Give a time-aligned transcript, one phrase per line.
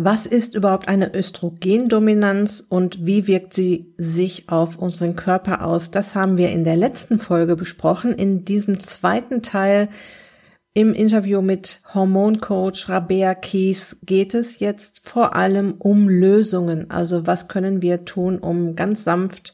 [0.00, 5.90] Was ist überhaupt eine Östrogendominanz und wie wirkt sie sich auf unseren Körper aus?
[5.90, 8.12] Das haben wir in der letzten Folge besprochen.
[8.12, 9.88] In diesem zweiten Teil
[10.72, 16.92] im Interview mit Hormoncoach Rabea Kies geht es jetzt vor allem um Lösungen.
[16.92, 19.52] Also was können wir tun, um ganz sanft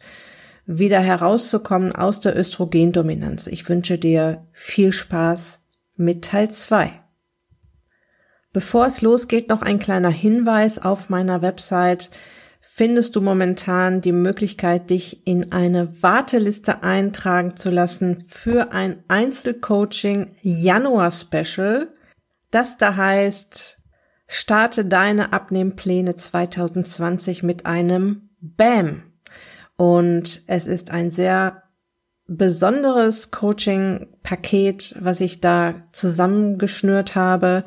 [0.67, 3.47] wieder herauszukommen aus der Östrogendominanz?
[3.47, 5.61] Ich wünsche dir viel Spaß
[5.97, 7.04] mit Teil 2.
[8.55, 10.79] Bevor es losgeht, noch ein kleiner Hinweis.
[10.79, 12.13] Auf meiner Website
[12.61, 20.37] findest du momentan die Möglichkeit, dich in eine Warteliste eintragen zu lassen für ein Einzelcoaching
[20.41, 21.93] Januar Special.
[22.53, 23.81] Das da heißt,
[24.29, 29.03] starte deine Abnehmpläne 2020 mit einem BAM.
[29.77, 31.64] Und es ist ein sehr
[32.27, 37.65] besonderes Coaching-Paket, was ich da zusammengeschnürt habe.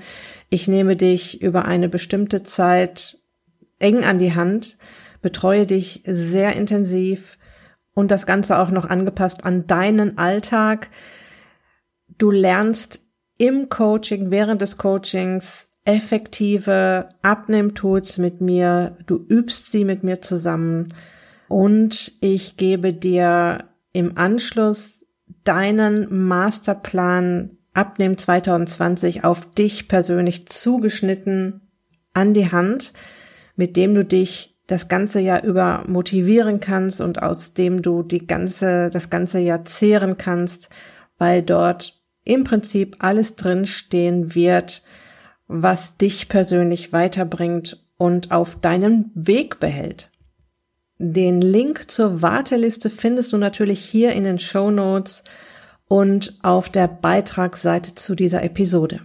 [0.49, 3.17] Ich nehme dich über eine bestimmte Zeit
[3.79, 4.77] eng an die Hand,
[5.21, 7.37] betreue dich sehr intensiv
[7.93, 10.89] und das Ganze auch noch angepasst an deinen Alltag.
[12.17, 13.01] Du lernst
[13.37, 18.97] im Coaching, während des Coachings effektive Abnehmtools mit mir.
[19.05, 20.93] Du übst sie mit mir zusammen
[21.47, 25.05] und ich gebe dir im Anschluss
[25.43, 31.61] deinen Masterplan Abnehmen 2020 auf dich persönlich zugeschnitten
[32.13, 32.93] an die Hand,
[33.55, 38.25] mit dem du dich das ganze Jahr über motivieren kannst und aus dem du die
[38.25, 40.69] ganze, das ganze Jahr zehren kannst,
[41.17, 44.83] weil dort im Prinzip alles drin stehen wird,
[45.47, 50.11] was dich persönlich weiterbringt und auf deinem Weg behält.
[50.99, 55.23] Den Link zur Warteliste findest du natürlich hier in den Show Notes
[55.87, 59.01] und auf der Beitragsseite zu dieser Episode.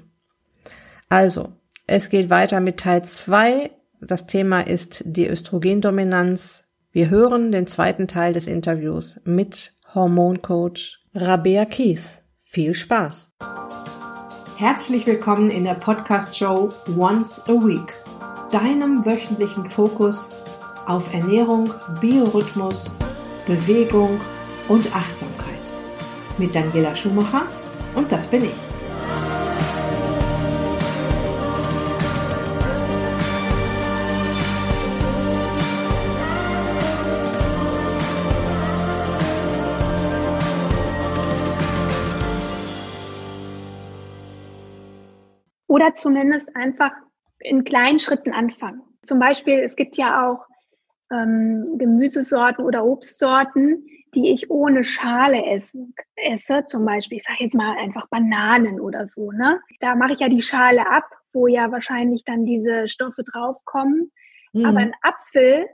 [1.11, 1.53] Also,
[1.87, 3.71] es geht weiter mit Teil 2.
[4.01, 6.65] Das Thema ist die Östrogendominanz.
[6.93, 12.23] Wir hören den zweiten Teil des Interviews mit Hormoncoach Rabea Kies.
[12.39, 13.33] Viel Spaß!
[14.57, 17.93] Herzlich willkommen in der Podcast-Show Once a Week,
[18.51, 20.42] deinem wöchentlichen Fokus
[20.87, 22.97] auf Ernährung, Biorhythmus,
[23.47, 24.21] Bewegung
[24.69, 25.61] und Achtsamkeit.
[26.39, 27.43] Mit Daniela Schumacher
[27.95, 28.55] und das bin ich.
[45.67, 46.93] Oder zumindest einfach
[47.41, 48.83] in kleinen Schritten anfangen.
[49.03, 50.47] Zum Beispiel, es gibt ja auch
[51.13, 57.55] ähm, Gemüsesorten oder Obstsorten, die ich ohne Schale essen, esse, zum Beispiel, ich sage jetzt
[57.55, 59.61] mal einfach Bananen oder so, ne?
[59.81, 64.11] Da mache ich ja die Schale ab, wo ja wahrscheinlich dann diese Stoffe draufkommen.
[64.53, 64.67] Mhm.
[64.67, 65.67] Aber ein Apfel,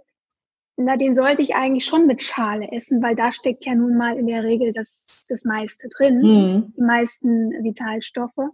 [0.77, 4.17] na, den sollte ich eigentlich schon mit Schale essen, weil da steckt ja nun mal
[4.17, 6.75] in der Regel das, das meiste drin, mhm.
[6.77, 8.53] die meisten Vitalstoffe.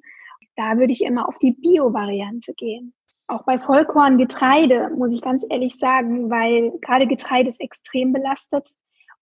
[0.56, 2.94] Da würde ich immer auf die Bio-Variante gehen
[3.27, 8.69] auch bei Vollkorngetreide, muss ich ganz ehrlich sagen, weil gerade Getreide ist extrem belastet.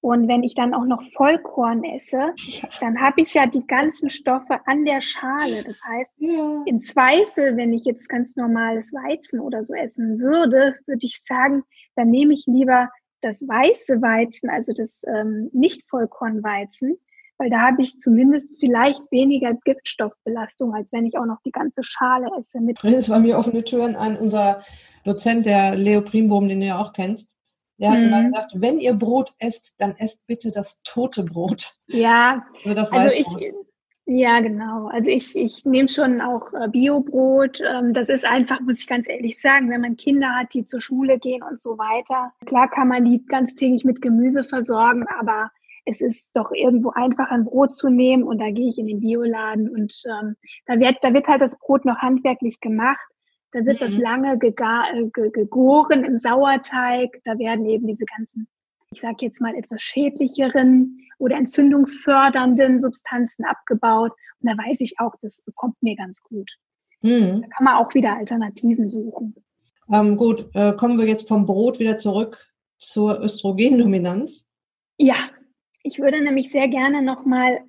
[0.00, 2.34] Und wenn ich dann auch noch Vollkorn esse,
[2.80, 5.62] dann habe ich ja die ganzen Stoffe an der Schale.
[5.62, 6.62] Das heißt, ja.
[6.66, 11.62] im Zweifel, wenn ich jetzt ganz normales Weizen oder so essen würde, würde ich sagen,
[11.94, 12.88] dann nehme ich lieber
[13.20, 16.98] das weiße Weizen, also das ähm, Nicht-Vollkornweizen,
[17.38, 21.82] weil da habe ich zumindest vielleicht weniger Giftstoffbelastung, als wenn ich auch noch die ganze
[21.82, 22.60] Schale esse.
[22.60, 24.16] Mit das war mir offene Türen an.
[24.16, 24.62] Unser
[25.04, 27.32] Dozent, der Leo Primbohm, den du ja auch kennst,
[27.78, 28.04] der hat mhm.
[28.04, 31.74] immer gesagt, wenn ihr Brot esst, dann esst bitte das tote Brot.
[31.88, 33.26] Ja, also, also ich,
[34.04, 34.88] ja, genau.
[34.88, 37.60] Also ich, ich nehme schon auch äh, Biobrot.
[37.60, 40.80] Ähm, das ist einfach, muss ich ganz ehrlich sagen, wenn man Kinder hat, die zur
[40.80, 42.32] Schule gehen und so weiter.
[42.46, 45.50] Klar kann man die ganz täglich mit Gemüse versorgen, aber
[45.84, 49.00] es ist doch irgendwo einfach ein Brot zu nehmen und da gehe ich in den
[49.00, 53.00] Bioladen und ähm, da wird da wird halt das Brot noch handwerklich gemacht.
[53.52, 53.84] Da wird mhm.
[53.84, 57.20] das lange gegar, äh, gegoren im Sauerteig.
[57.24, 58.48] Da werden eben diese ganzen,
[58.92, 64.12] ich sage jetzt mal etwas schädlicheren oder entzündungsfördernden Substanzen abgebaut.
[64.40, 66.50] Und da weiß ich auch, das bekommt mir ganz gut.
[67.02, 67.42] Mhm.
[67.42, 69.34] Da kann man auch wieder Alternativen suchen.
[69.92, 72.38] Ähm, gut, äh, kommen wir jetzt vom Brot wieder zurück
[72.78, 74.46] zur Östrogendominanz.
[74.96, 75.16] Ja,
[75.82, 77.60] ich würde nämlich sehr gerne nochmal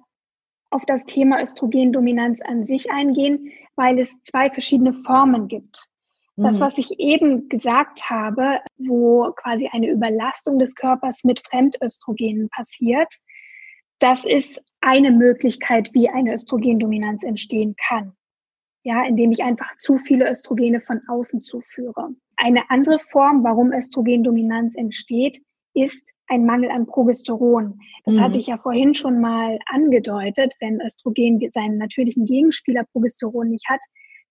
[0.69, 5.87] auf das Thema Östrogendominanz an sich eingehen, weil es zwei verschiedene Formen gibt.
[6.35, 6.61] Das, mhm.
[6.61, 13.13] was ich eben gesagt habe, wo quasi eine Überlastung des Körpers mit Fremdöstrogenen passiert,
[13.99, 18.13] das ist eine Möglichkeit, wie eine Östrogendominanz entstehen kann.
[18.83, 22.09] Ja, indem ich einfach zu viele Östrogene von außen zuführe.
[22.35, 25.39] Eine andere Form, warum Östrogendominanz entsteht,
[25.73, 27.79] ist ein Mangel an Progesteron.
[28.05, 28.21] Das mhm.
[28.21, 30.53] hatte ich ja vorhin schon mal angedeutet.
[30.59, 33.81] Wenn Östrogen seinen natürlichen Gegenspieler Progesteron nicht hat,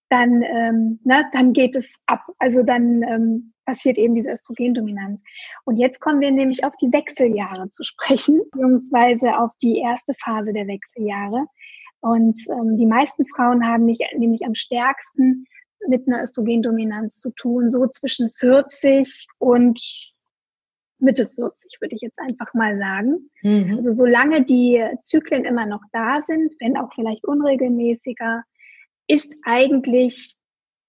[0.09, 2.21] dann, ähm, ne, dann geht es ab.
[2.39, 5.23] Also dann ähm, passiert eben diese Östrogendominanz.
[5.65, 10.53] Und jetzt kommen wir nämlich auf die Wechseljahre zu sprechen, beziehungsweise auf die erste Phase
[10.53, 11.47] der Wechseljahre.
[12.01, 15.47] Und ähm, die meisten Frauen haben nicht, nämlich am stärksten
[15.89, 19.81] mit einer Östrogendominanz zu tun, so zwischen 40 und
[21.03, 23.31] Mitte 40, würde ich jetzt einfach mal sagen.
[23.43, 23.77] Mhm.
[23.77, 28.45] Also solange die Zyklen immer noch da sind, wenn auch vielleicht unregelmäßiger,
[29.09, 30.37] ist eigentlich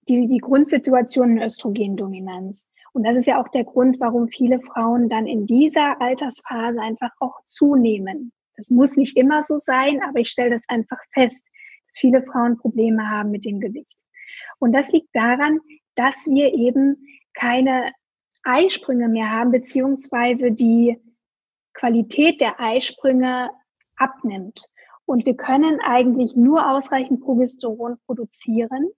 [0.07, 2.69] die, die Grundsituation eine Östrogendominanz.
[2.93, 7.11] Und das ist ja auch der Grund, warum viele Frauen dann in dieser Altersphase einfach
[7.19, 8.31] auch zunehmen.
[8.55, 11.49] Das muss nicht immer so sein, aber ich stelle das einfach fest,
[11.87, 14.01] dass viele Frauen Probleme haben mit dem Gewicht.
[14.59, 15.59] Und das liegt daran,
[15.95, 17.91] dass wir eben keine
[18.43, 20.99] Eisprünge mehr haben, beziehungsweise die
[21.73, 23.49] Qualität der Eisprünge
[23.97, 24.69] abnimmt.
[25.05, 28.89] Und wir können eigentlich nur ausreichend Progesteron produzieren,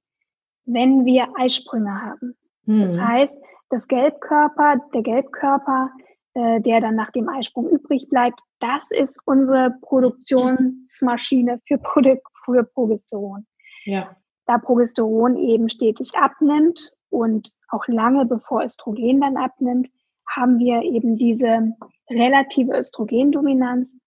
[0.65, 2.35] wenn wir Eisprünge haben.
[2.65, 2.81] Mhm.
[2.81, 3.37] Das heißt,
[3.69, 5.91] das Gelbkörper, der Gelbkörper,
[6.33, 12.63] äh, der dann nach dem Eisprung übrig bleibt, das ist unsere Produktionsmaschine für, Produ für
[12.63, 13.45] Progesteron.
[13.85, 14.15] Ja.
[14.45, 19.87] Da Progesteron eben stetig abnimmt und auch lange bevor Östrogen dann abnimmt,
[20.27, 21.73] haben wir eben diese
[22.09, 23.97] relative Östrogendominanz,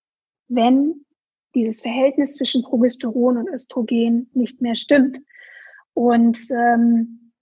[0.49, 1.07] wenn
[1.55, 5.21] dieses Verhältnis zwischen Progesteron und Östrogen nicht mehr stimmt.
[5.95, 7.33] Und, ähm,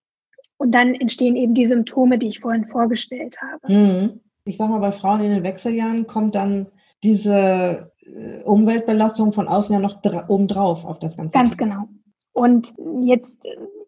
[0.56, 3.72] und dann entstehen eben die Symptome, die ich vorhin vorgestellt habe.
[3.72, 4.20] Mhm.
[4.44, 6.68] Ich sage mal, bei Frauen in den Wechseljahren kommt dann
[7.02, 11.36] diese äh, Umweltbelastung von außen ja noch obendrauf auf das Ganze.
[11.36, 11.88] Ganz genau.
[12.32, 13.44] Und jetzt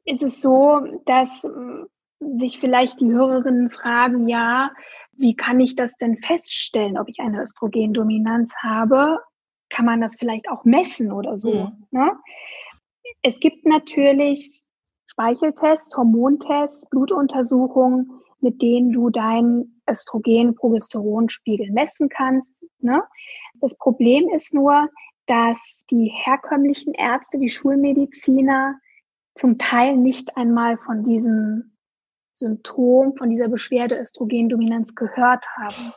[0.08, 1.84] ist es so, dass äh,
[2.20, 4.70] sich vielleicht die Hörerinnen fragen, ja,
[5.16, 9.19] wie kann ich das denn feststellen, ob ich eine Östrogendominanz habe?
[9.70, 11.55] kann man das vielleicht auch messen oder so.
[11.55, 11.87] Mhm.
[11.90, 12.12] Ne?
[13.22, 14.62] Es gibt natürlich
[15.06, 22.62] Speicheltests, Hormontests, Blutuntersuchungen, mit denen du deinen Östrogen-Progesteronspiegel messen kannst.
[22.81, 23.02] Ne?
[23.61, 24.88] Das Problem ist nur,
[25.26, 28.78] dass die herkömmlichen Ärzte, die Schulmediziner
[29.38, 31.76] zum Teil nicht einmal von diesem
[32.35, 35.93] Symptom, von dieser Beschwerde Östrogendominanz gehört haben.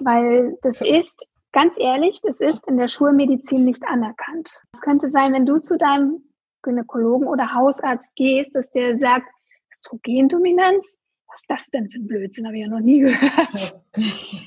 [0.00, 4.50] Weil das ist Ganz ehrlich, das ist in der Schulmedizin nicht anerkannt.
[4.72, 6.24] Es könnte sein, wenn du zu deinem
[6.62, 9.28] Gynäkologen oder Hausarzt gehst, dass der sagt,
[9.72, 10.98] Östrogendominanz?
[11.28, 12.44] Was ist das denn für ein Blödsinn?
[12.44, 13.76] Habe ich ja noch nie gehört.
[13.96, 14.00] Oh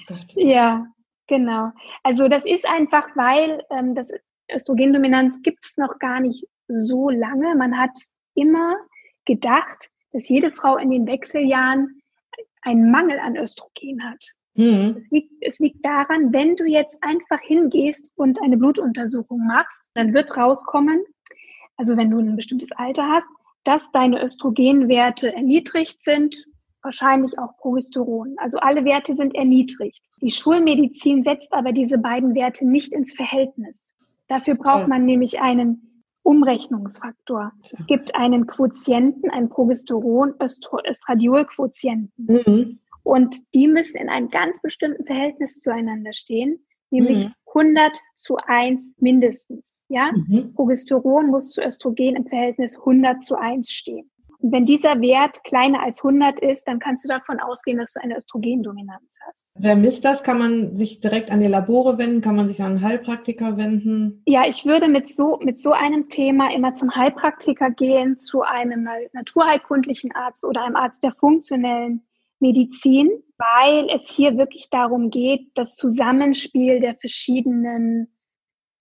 [0.10, 0.86] oh ja,
[1.28, 1.72] genau.
[2.04, 4.12] Also das ist einfach, weil ähm, das
[4.52, 7.56] Östrogendominanz gibt es noch gar nicht so lange.
[7.56, 7.98] Man hat
[8.38, 8.76] immer
[9.26, 12.02] gedacht, dass jede Frau in den Wechseljahren
[12.62, 14.24] einen Mangel an Östrogen hat.
[14.56, 14.98] Mhm.
[14.98, 20.14] Es, liegt, es liegt daran, wenn du jetzt einfach hingehst und eine Blutuntersuchung machst, dann
[20.14, 21.04] wird rauskommen,
[21.78, 23.28] also wenn du ein bestimmtes Alter hast,
[23.64, 26.46] dass deine Östrogenwerte erniedrigt sind,
[26.82, 28.36] wahrscheinlich auch Progesteron.
[28.38, 30.06] Also alle Werte sind erniedrigt.
[30.22, 33.92] Die Schulmedizin setzt aber diese beiden Werte nicht ins Verhältnis.
[34.28, 35.87] Dafür braucht man nämlich einen
[36.28, 37.54] Umrechnungsfaktor.
[37.64, 42.28] Es gibt einen Quotienten, einen Progesteron-Östradiol-Quotienten.
[42.28, 42.80] Mhm.
[43.04, 47.34] Und die müssen in einem ganz bestimmten Verhältnis zueinander stehen, nämlich mhm.
[47.56, 49.86] 100 zu 1 mindestens.
[49.88, 50.12] Ja?
[50.12, 50.54] Mhm.
[50.54, 54.12] Progesteron muss zu Östrogen im Verhältnis 100 zu 1 stehen.
[54.40, 58.02] Und wenn dieser Wert kleiner als 100 ist, dann kannst du davon ausgehen, dass du
[58.02, 59.52] eine Östrogendominanz hast.
[59.56, 60.24] Wer misst das?
[60.24, 62.22] Kann man sich direkt an die Labore wenden?
[62.22, 64.22] Kann man sich an einen Heilpraktiker wenden?
[64.28, 68.88] Ja, ich würde mit so, mit so einem Thema immer zum Heilpraktiker gehen, zu einem
[69.14, 72.04] naturheilkundlichen Arzt oder einem Arzt der funktionellen
[72.40, 78.14] Medizin, weil es hier wirklich darum geht, das Zusammenspiel der verschiedenen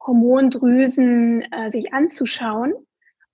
[0.06, 2.74] Hormondrüsen äh, sich anzuschauen.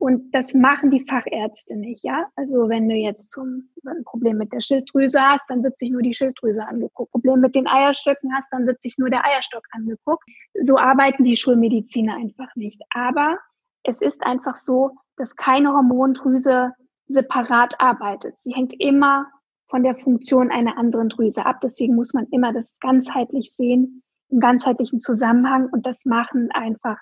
[0.02, 2.26] Und das machen die Fachärzte nicht, ja.
[2.34, 6.02] Also wenn du jetzt zum, ein Problem mit der Schilddrüse hast, dann wird sich nur
[6.02, 7.12] die Schilddrüse angeguckt.
[7.12, 10.24] Problem mit den Eierstöcken hast, dann wird sich nur der Eierstock angeguckt.
[10.60, 12.82] So arbeiten die Schulmediziner einfach nicht.
[12.90, 13.38] Aber
[13.84, 16.72] es ist einfach so, dass keine Hormondrüse
[17.06, 18.34] separat arbeitet.
[18.40, 19.28] Sie hängt immer
[19.68, 21.60] von der Funktion einer anderen Drüse ab.
[21.62, 25.68] Deswegen muss man immer das ganzheitlich sehen, im ganzheitlichen Zusammenhang.
[25.70, 26.98] Und das machen einfach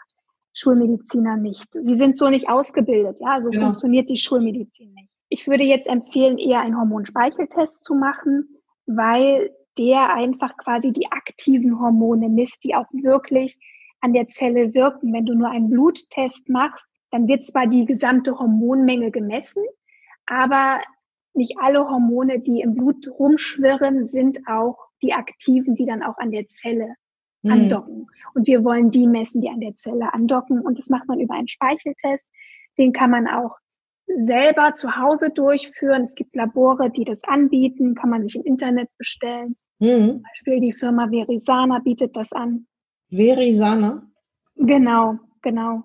[0.52, 1.69] Schulmediziner nicht.
[1.73, 3.19] Sie sind so nicht ausgebildet.
[3.21, 3.66] Ja, so genau.
[3.66, 5.11] funktioniert die Schulmedizin nicht.
[5.28, 8.49] Ich würde jetzt empfehlen, eher einen Hormonspeicheltest zu machen,
[8.87, 13.59] weil der einfach quasi die aktiven Hormone misst, die auch wirklich
[14.00, 15.12] an der Zelle wirken.
[15.12, 19.62] Wenn du nur einen Bluttest machst, dann wird zwar die gesamte Hormonmenge gemessen,
[20.26, 20.80] aber
[21.35, 26.30] nicht alle Hormone, die im Blut rumschwirren, sind auch die aktiven, die dann auch an
[26.30, 26.95] der Zelle
[27.42, 27.52] mhm.
[27.52, 28.06] andocken.
[28.35, 30.61] Und wir wollen die messen, die an der Zelle andocken.
[30.61, 32.25] Und das macht man über einen Speicheltest.
[32.78, 33.59] Den kann man auch
[34.18, 36.02] selber zu Hause durchführen.
[36.02, 39.56] Es gibt Labore, die das anbieten, kann man sich im Internet bestellen.
[39.78, 40.06] Mhm.
[40.06, 42.66] Zum Beispiel die Firma Verisana bietet das an.
[43.09, 44.02] Verisana?
[44.56, 45.82] Genau, genau.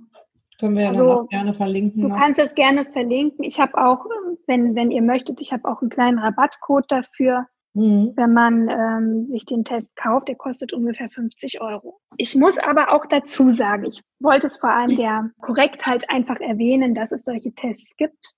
[0.59, 2.01] Können wir ja also, auch gerne verlinken.
[2.01, 2.17] Du noch.
[2.17, 3.43] kannst es gerne verlinken.
[3.43, 4.05] Ich habe auch,
[4.47, 7.47] wenn, wenn ihr möchtet, ich habe auch einen kleinen Rabattcode dafür.
[7.75, 8.13] Mhm.
[8.15, 11.99] Wenn man ähm, sich den Test kauft, der kostet ungefähr 50 Euro.
[12.17, 16.95] Ich muss aber auch dazu sagen, ich wollte es vor allem der Korrektheit einfach erwähnen,
[16.95, 18.33] dass es solche Tests gibt.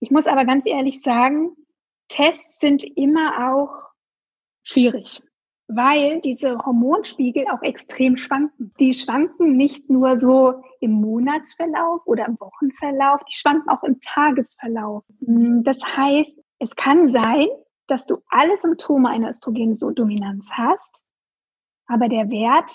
[0.00, 1.52] Ich muss aber ganz ehrlich sagen,
[2.08, 3.92] Tests sind immer auch
[4.64, 5.22] schwierig,
[5.68, 8.74] weil diese Hormonspiegel auch extrem schwanken.
[8.80, 15.04] Die schwanken nicht nur so im Monatsverlauf oder im Wochenverlauf, die schwanken auch im Tagesverlauf.
[15.20, 17.46] Das heißt, es kann sein,
[17.86, 21.02] dass du alle Symptome einer Östrogendominanz hast,
[21.86, 22.72] aber der Wert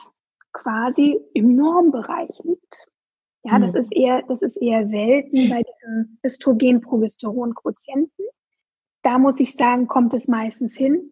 [0.54, 2.88] quasi im Normbereich liegt.
[3.44, 3.64] Ja, mhm.
[3.64, 8.26] das ist eher, das ist eher selten bei diesem Östrogen-Progesteron-Quotienten.
[9.04, 11.12] Da muss ich sagen, kommt es meistens hin.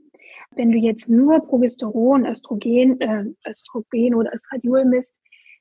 [0.52, 5.20] Wenn du jetzt nur Progesteron, Östrogen, äh, Östrogen oder Östradiol misst,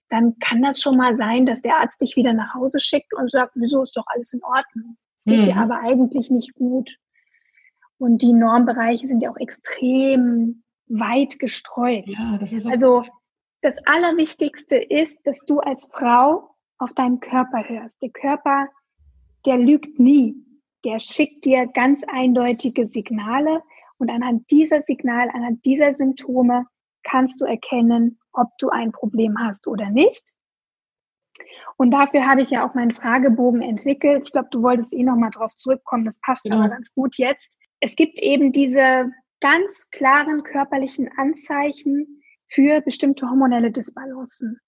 [0.09, 3.31] dann kann das schon mal sein, dass der Arzt dich wieder nach Hause schickt und
[3.31, 4.97] sagt, wieso ist doch alles in Ordnung.
[5.17, 5.45] Es geht mhm.
[5.45, 6.97] dir aber eigentlich nicht gut.
[7.99, 12.05] Und die Normbereiche sind ja auch extrem weit gestreut.
[12.07, 13.05] Ja, das ist also
[13.63, 17.95] das Allerwichtigste ist, dass du als Frau auf deinen Körper hörst.
[18.03, 18.69] Der Körper,
[19.47, 20.37] der lügt nie.
[20.85, 23.63] Der schickt dir ganz eindeutige Signale
[23.97, 26.67] und anhand dieser Signale, anhand dieser Symptome
[27.05, 30.35] kannst du erkennen, ob du ein Problem hast oder nicht.
[31.77, 34.25] Und dafür habe ich ja auch meinen Fragebogen entwickelt.
[34.25, 36.05] Ich glaube, du wolltest eh noch mal drauf zurückkommen.
[36.05, 36.59] Das passt genau.
[36.59, 37.59] aber ganz gut jetzt.
[37.85, 39.13] Es gibt eben diese
[39.43, 44.59] ganz klaren körperlichen Anzeichen für bestimmte hormonelle Disbalancen.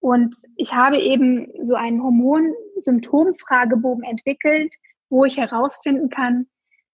[0.00, 4.74] Und ich habe eben so einen Hormonsymptomfragebogen entwickelt,
[5.08, 6.46] wo ich herausfinden kann,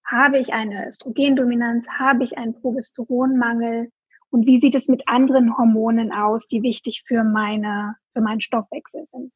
[0.06, 3.90] habe ich eine Östrogendominanz, habe ich einen Progesteronmangel
[4.30, 9.06] und wie sieht es mit anderen Hormonen aus, die wichtig für meine, für meinen Stoffwechsel
[9.06, 9.32] sind.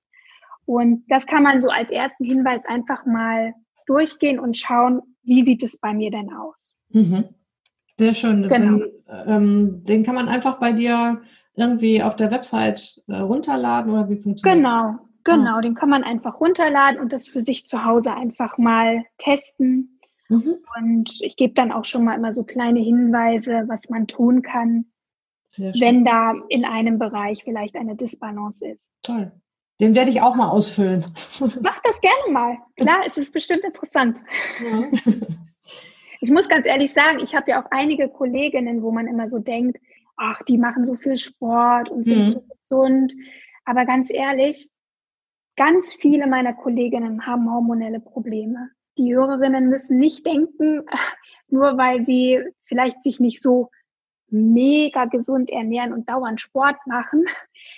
[0.67, 3.55] Und das kann man so als ersten Hinweis einfach mal
[3.89, 6.75] durchgehen und schauen, wie sieht es bei mir denn aus.
[6.91, 7.25] Mhm.
[7.99, 8.49] Sehr schön.
[8.49, 8.79] Genau.
[8.79, 8.93] Den,
[9.27, 11.21] ähm, den kann man einfach bei dir
[11.55, 14.55] irgendwie auf der Website äh, runterladen oder wie funktioniert das?
[14.55, 15.57] Genau, genau.
[15.57, 15.61] Ah.
[15.61, 19.99] Den kann man einfach runterladen und das für sich zu Hause einfach mal testen.
[20.29, 20.59] Mhm.
[20.79, 24.87] Und ich gebe dann auch schon mal immer so kleine Hinweise, was man tun kann,
[25.57, 28.93] wenn da in einem Bereich vielleicht eine Disbalance ist.
[29.03, 29.33] Toll.
[29.81, 31.07] Den werde ich auch mal ausfüllen.
[31.61, 32.59] Mach das gerne mal.
[32.77, 34.17] Klar, es ist bestimmt interessant.
[34.61, 34.89] Ja.
[36.21, 39.39] Ich muss ganz ehrlich sagen, ich habe ja auch einige Kolleginnen, wo man immer so
[39.39, 39.79] denkt,
[40.17, 42.31] ach, die machen so viel Sport und sind mhm.
[42.31, 43.15] so gesund.
[43.65, 44.69] Aber ganz ehrlich,
[45.57, 48.71] ganz viele meiner Kolleginnen haben hormonelle Probleme.
[48.97, 50.83] Die Hörerinnen müssen nicht denken,
[51.49, 53.71] nur weil sie vielleicht sich nicht so
[54.31, 57.25] mega gesund ernähren und dauernd Sport machen,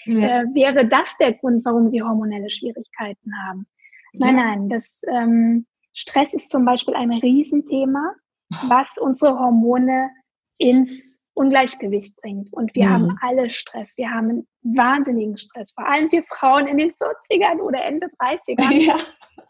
[0.05, 0.43] ja.
[0.43, 3.67] äh, wäre das der Grund, warum sie hormonelle Schwierigkeiten haben.
[4.13, 4.45] Nein, ja.
[4.45, 8.15] nein, das ähm, Stress ist zum Beispiel ein Riesenthema,
[8.69, 10.11] was unsere Hormone
[10.59, 12.53] ins Ungleichgewicht bringt.
[12.53, 12.93] Und wir mhm.
[12.93, 13.97] haben alle Stress.
[13.97, 15.73] Wir haben wahnsinnigen Stress.
[15.73, 18.87] Vor allem wir Frauen in den 40ern oder Ende 30ern.
[18.87, 18.97] Ja.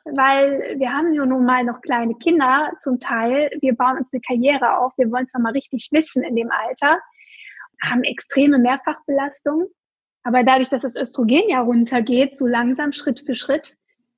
[0.04, 3.50] Weil wir haben ja nun mal noch kleine Kinder zum Teil.
[3.60, 4.92] Wir bauen uns eine Karriere auf.
[4.96, 7.00] Wir wollen es noch mal richtig wissen in dem Alter.
[7.82, 9.66] Haben extreme Mehrfachbelastung.
[10.22, 13.74] Aber dadurch, dass das Östrogen ja runtergeht, so langsam Schritt für Schritt,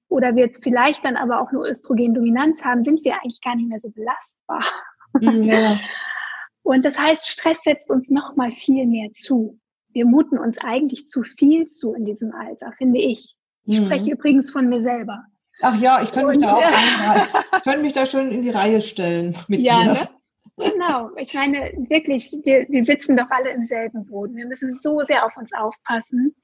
[0.09, 3.69] oder wir jetzt vielleicht dann aber auch nur Östrogendominanz haben, sind wir eigentlich gar nicht
[3.71, 4.63] mehr so belastbar.
[5.19, 5.79] Mhm, ja.
[6.63, 9.59] Und das heißt, Stress setzt uns noch mal viel mehr zu.
[9.93, 13.37] Wir muten uns eigentlich zu viel zu in diesem Alter, finde ich.
[13.65, 13.87] Ich mhm.
[13.87, 15.25] spreche übrigens von mir selber.
[15.61, 16.59] Ach ja, ich könnte mich da auch
[17.59, 19.93] ich könnte mich da schon in die Reihe stellen mit ja, dir.
[19.93, 20.09] Ne?
[20.57, 24.37] Genau, ich meine wirklich, wir, wir sitzen doch alle im selben Boden.
[24.37, 26.35] Wir müssen so sehr auf uns aufpassen.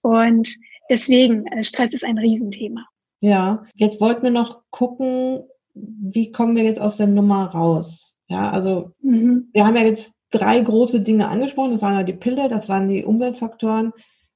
[0.00, 0.54] Und
[0.90, 2.86] deswegen, äh, Stress ist ein Riesenthema.
[3.20, 5.44] Ja, jetzt wollten wir noch gucken,
[5.74, 8.16] wie kommen wir jetzt aus der Nummer raus?
[8.28, 9.48] Ja, also mhm.
[9.52, 11.72] wir haben ja jetzt drei große Dinge angesprochen.
[11.72, 13.92] Das waren ja die Pille, das waren die Umweltfaktoren,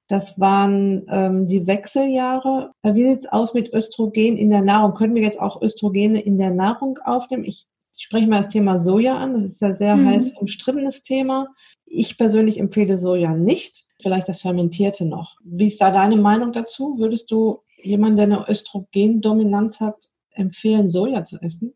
[0.08, 2.72] das waren ähm, die Wechseljahre.
[2.82, 4.94] Äh, wie sieht's aus mit Östrogen in der Nahrung?
[4.94, 7.44] Können wir jetzt auch Östrogene in der Nahrung aufnehmen?
[7.44, 9.42] Ich spreche mal das Thema Soja an.
[9.42, 10.08] Das ist ja sehr mhm.
[10.08, 11.48] heiß umstrittenes Thema.
[11.84, 13.86] Ich persönlich empfehle Soja nicht.
[14.00, 15.36] Vielleicht das Fermentierte noch.
[15.44, 16.98] Wie ist da deine Meinung dazu?
[16.98, 19.96] Würdest du jemand, der eine Östrogendominanz hat,
[20.30, 21.74] empfehlen, Soja zu essen?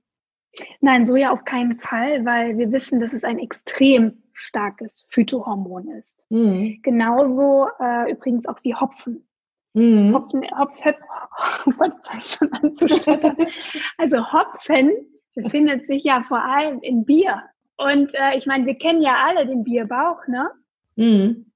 [0.80, 6.24] Nein, Soja auf keinen Fall, weil wir wissen, dass es ein extrem starkes Phytohormon ist.
[6.28, 6.80] Mhm.
[6.82, 9.26] Genauso äh, übrigens auch wie Hopfen.
[9.74, 10.14] Mhm.
[10.14, 13.36] Hopfen, Hopf, Hopf, oh Gott, jetzt schon anzustottern.
[13.98, 14.92] also Hopfen
[15.34, 17.42] befindet sich ja vor allem in Bier.
[17.76, 20.50] Und äh, ich meine, wir kennen ja alle den Bierbauch, ne?
[20.96, 21.52] Mhm.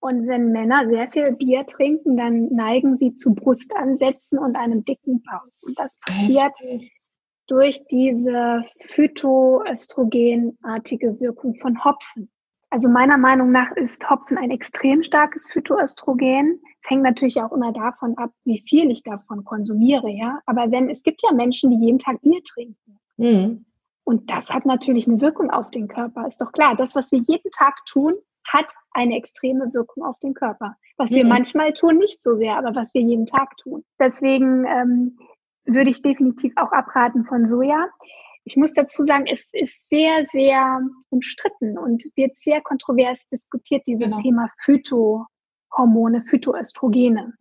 [0.00, 5.22] Und wenn Männer sehr viel Bier trinken, dann neigen sie zu Brustansätzen und einem dicken
[5.24, 5.50] Bauch.
[5.62, 6.56] Und das passiert
[7.48, 8.62] durch diese
[8.94, 12.30] phytoöstrogenartige Wirkung von Hopfen.
[12.70, 16.60] Also meiner Meinung nach ist Hopfen ein extrem starkes Phytoöstrogen.
[16.82, 20.38] Es hängt natürlich auch immer davon ab, wie viel ich davon konsumiere, ja.
[20.44, 22.98] Aber wenn, es gibt ja Menschen, die jeden Tag Bier trinken.
[23.16, 23.64] Mhm.
[24.04, 26.28] Und das hat natürlich eine Wirkung auf den Körper.
[26.28, 26.76] Ist doch klar.
[26.76, 28.14] Das, was wir jeden Tag tun,
[28.46, 30.76] hat eine extreme Wirkung auf den Körper.
[30.98, 31.16] Was mhm.
[31.16, 33.82] wir manchmal tun, nicht so sehr, aber was wir jeden Tag tun.
[33.98, 35.18] Deswegen ähm,
[35.68, 37.88] würde ich definitiv auch abraten von Soja.
[38.44, 44.04] Ich muss dazu sagen, es ist sehr, sehr umstritten und wird sehr kontrovers diskutiert, dieses
[44.04, 44.16] genau.
[44.16, 47.34] Thema Phytohormone, Phytoöstrogene.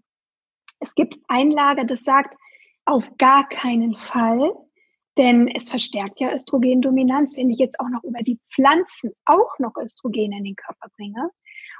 [0.79, 2.35] Es gibt ein Lager, das sagt,
[2.85, 4.51] auf gar keinen Fall,
[5.17, 9.75] denn es verstärkt ja Östrogendominanz, wenn ich jetzt auch noch über die Pflanzen auch noch
[9.77, 11.31] Östrogen in den Körper bringe.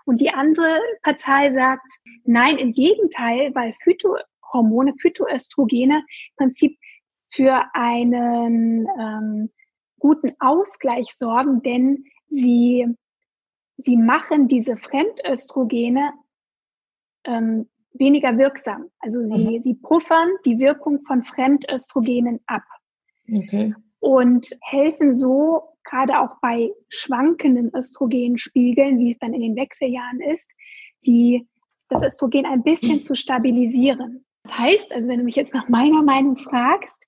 [0.06, 4.16] Und die andere Partei sagt, nein, im Gegenteil, weil Phyto
[4.54, 6.78] Hormone, Phytoöstrogene, im Prinzip
[7.30, 9.50] für einen ähm,
[10.00, 12.88] guten Ausgleich sorgen, denn sie,
[13.78, 16.14] sie machen diese Fremdöstrogene
[17.26, 18.90] ähm, weniger wirksam.
[19.00, 19.64] Also sie, mhm.
[19.64, 22.64] sie puffern die Wirkung von Fremdöstrogenen ab.
[23.32, 23.74] Okay.
[24.00, 30.50] Und helfen so, gerade auch bei schwankenden Östrogenspiegeln, wie es dann in den Wechseljahren ist,
[31.06, 31.48] die,
[31.90, 34.26] das Östrogen ein bisschen zu stabilisieren.
[34.48, 37.06] Das heißt, also wenn du mich jetzt nach meiner Meinung fragst,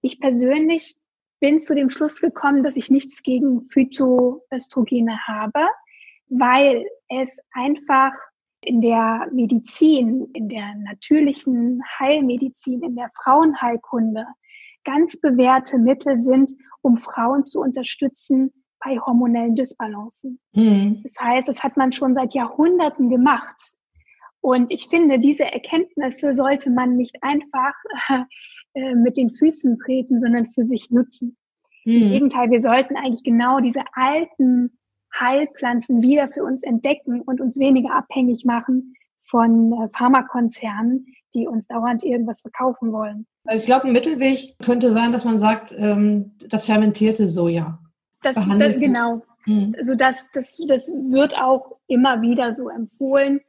[0.00, 0.96] ich persönlich
[1.40, 5.66] bin zu dem Schluss gekommen, dass ich nichts gegen Phytoöstrogene habe,
[6.28, 8.12] weil es einfach
[8.64, 14.26] in der Medizin, in der natürlichen Heilmedizin, in der Frauenheilkunde
[14.84, 18.52] ganz bewährte Mittel sind, um Frauen zu unterstützen
[18.84, 20.40] bei hormonellen Dysbalancen.
[20.52, 21.02] Mhm.
[21.04, 23.74] Das heißt, das hat man schon seit Jahrhunderten gemacht.
[24.40, 27.74] Und ich finde, diese Erkenntnisse sollte man nicht einfach
[28.74, 31.36] äh, mit den Füßen treten, sondern für sich nutzen.
[31.84, 32.02] Mhm.
[32.02, 34.78] Im Gegenteil, wir sollten eigentlich genau diese alten
[35.18, 41.66] Heilpflanzen wieder für uns entdecken und uns weniger abhängig machen von äh, Pharmakonzernen, die uns
[41.66, 43.26] dauernd irgendwas verkaufen wollen.
[43.50, 47.78] Ich glaube, ein Mittelweg könnte sein, dass man sagt, ähm, das fermentierte Soja.
[48.22, 49.22] Das, das genau.
[49.46, 49.74] Mhm.
[49.78, 53.40] Also das, das, das wird auch immer wieder so empfohlen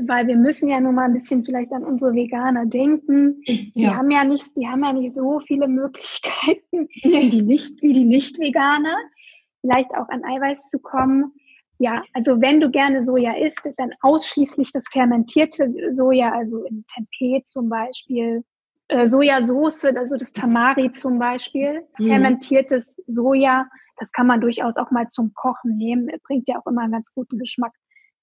[0.00, 3.42] weil wir müssen ja nun mal ein bisschen vielleicht an unsere Veganer denken.
[3.46, 3.54] Ja.
[3.74, 7.92] Die haben ja nicht, die haben ja nicht so viele Möglichkeiten wie die nicht, wie
[7.92, 8.96] die Nicht-Veganer,
[9.60, 11.32] vielleicht auch an Eiweiß zu kommen.
[11.78, 17.42] Ja, also wenn du gerne Soja isst, dann ausschließlich das fermentierte Soja, also in Tempeh
[17.42, 18.44] zum Beispiel,
[18.88, 22.06] äh, Sojasauce, also das Tamari zum Beispiel, mhm.
[22.06, 23.66] fermentiertes Soja,
[23.98, 27.12] das kann man durchaus auch mal zum Kochen nehmen, bringt ja auch immer einen ganz
[27.14, 27.72] guten Geschmack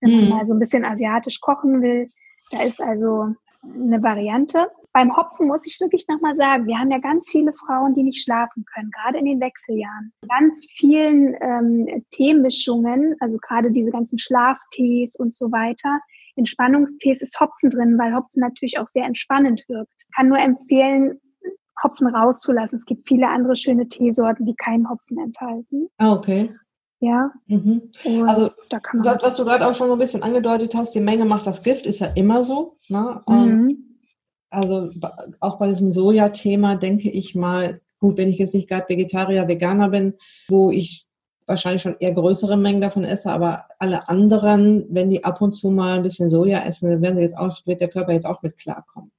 [0.02, 0.30] wenn man mhm.
[0.30, 2.10] mal so ein bisschen asiatisch kochen will.
[2.52, 3.34] Da ist also
[3.64, 4.68] eine Variante.
[4.92, 8.24] Beim Hopfen muss ich wirklich nochmal sagen, wir haben ja ganz viele Frauen, die nicht
[8.24, 10.12] schlafen können, gerade in den Wechseljahren.
[10.28, 16.00] Ganz vielen ähm, Teemischungen, also gerade diese ganzen Schlaftees und so weiter,
[16.36, 19.92] Entspannungstees ist Hopfen drin, weil Hopfen natürlich auch sehr entspannend wirkt.
[19.98, 21.20] Ich kann nur empfehlen,
[21.84, 22.78] Hopfen rauszulassen.
[22.78, 25.88] Es gibt viele andere schöne Teesorten, die keinen Hopfen enthalten.
[25.98, 26.54] Ah, okay.
[27.00, 27.32] Ja.
[27.48, 27.92] Mhm.
[28.28, 28.52] Also,
[28.94, 31.64] was, was, du gerade auch schon so ein bisschen angedeutet hast, die Menge macht das
[31.64, 32.78] Gift, ist ja immer so.
[32.90, 33.22] Ne?
[33.28, 33.78] Mhm.
[34.50, 34.90] Also
[35.40, 39.90] auch bei diesem Soja-Thema denke ich mal, gut, wenn ich jetzt nicht gerade Vegetarier, Veganer
[39.90, 40.16] bin,
[40.48, 41.08] wo ich
[41.46, 45.72] wahrscheinlich schon eher größere Mengen davon esse, aber alle anderen, wenn die ab und zu
[45.72, 48.42] mal ein bisschen Soja essen, dann werden sie jetzt auch, wird der Körper jetzt auch
[48.42, 49.12] mit klarkommen.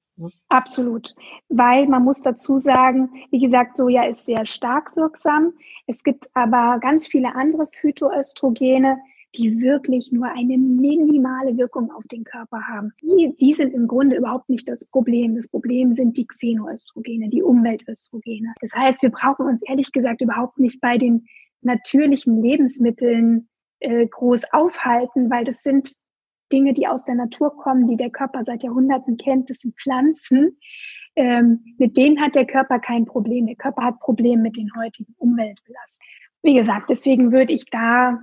[0.49, 1.15] Absolut,
[1.49, 5.53] weil man muss dazu sagen, wie gesagt, Soja ist sehr stark wirksam.
[5.87, 8.99] Es gibt aber ganz viele andere Phytoöstrogene,
[9.37, 12.93] die wirklich nur eine minimale Wirkung auf den Körper haben.
[13.01, 15.37] Die, die sind im Grunde überhaupt nicht das Problem.
[15.37, 18.55] Das Problem sind die Xenoöstrogene, die Umweltöstrogene.
[18.61, 21.27] Das heißt, wir brauchen uns ehrlich gesagt überhaupt nicht bei den
[21.63, 25.95] natürlichen Lebensmitteln äh, groß aufhalten, weil das sind
[26.53, 30.59] Dinge, die aus der Natur kommen, die der Körper seit Jahrhunderten kennt, das sind Pflanzen.
[31.17, 33.47] Ähm, mit denen hat der Körper kein Problem.
[33.47, 36.09] Der Körper hat Probleme mit den heutigen Umweltbelastungen.
[36.43, 38.19] Wie gesagt, deswegen würde ich da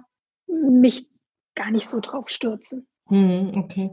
[0.47, 1.07] mich
[1.55, 2.87] gar nicht so drauf stürzen.
[3.09, 3.91] Mhm, okay.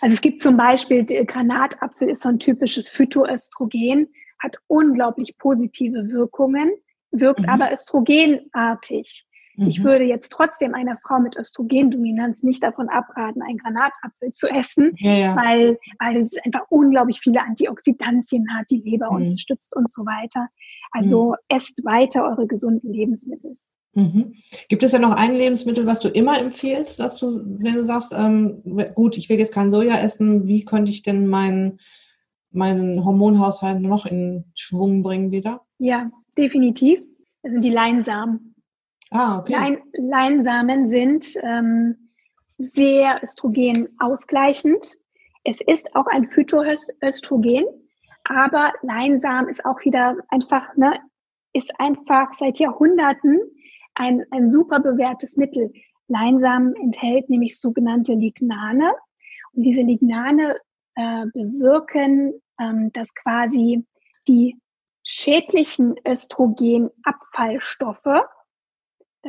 [0.00, 6.72] Also es gibt zum Beispiel, Granatapfel ist so ein typisches Phytoöstrogen, hat unglaublich positive Wirkungen
[7.10, 7.48] wirkt mhm.
[7.48, 9.26] aber östrogenartig.
[9.66, 9.84] Ich mhm.
[9.84, 15.14] würde jetzt trotzdem einer Frau mit Östrogendominanz nicht davon abraten, einen Granatapfel zu essen, ja,
[15.14, 15.36] ja.
[15.36, 19.16] weil, weil es einfach unglaublich viele Antioxidantien hat, die Leber mhm.
[19.16, 20.48] unterstützt und so weiter.
[20.92, 21.56] Also mhm.
[21.56, 23.56] esst weiter eure gesunden Lebensmittel.
[23.94, 24.34] Mhm.
[24.68, 28.14] Gibt es ja noch ein Lebensmittel, was du immer empfiehlst, dass du, wenn du sagst,
[28.16, 28.62] ähm,
[28.94, 31.80] gut, ich will jetzt kein Soja essen, wie könnte ich denn meinen
[32.50, 35.60] meinen Hormonhaushalt noch in Schwung bringen wieder?
[35.78, 37.00] Ja, definitiv.
[37.42, 38.54] Das sind die Leinsamen.
[39.10, 39.52] Ah, okay.
[39.52, 42.10] Lein, Leinsamen sind ähm,
[42.58, 44.96] sehr östrogen ausgleichend.
[45.44, 47.64] Es ist auch ein Phytoöstrogen,
[48.24, 50.98] aber Leinsamen ist auch wieder einfach, ne,
[51.52, 53.40] ist einfach seit Jahrhunderten
[53.94, 55.72] ein, ein super bewährtes Mittel.
[56.08, 58.92] Leinsamen enthält nämlich sogenannte Lignane.
[59.52, 60.56] Und diese Lignane
[60.94, 63.86] äh, bewirken, ähm, dass quasi
[64.26, 64.56] die
[65.04, 68.26] schädlichen Östrogenabfallstoffe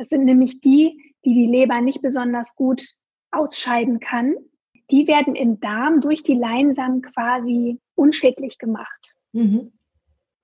[0.00, 2.82] das sind nämlich die, die die Leber nicht besonders gut
[3.32, 4.34] ausscheiden kann.
[4.90, 9.14] Die werden im Darm durch die Leinsamen quasi unschädlich gemacht.
[9.32, 9.72] Mhm.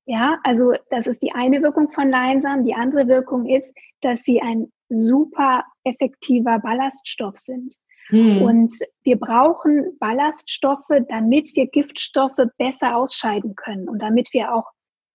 [0.05, 2.67] Ja, also das ist die eine Wirkung von Leinsamen.
[2.67, 7.77] Die andere Wirkung ist, dass sie ein super effektiver Ballaststoff sind.
[8.11, 8.43] Mhm.
[8.43, 14.71] Und wir brauchen Ballaststoffe, damit wir Giftstoffe besser ausscheiden können und damit wir auch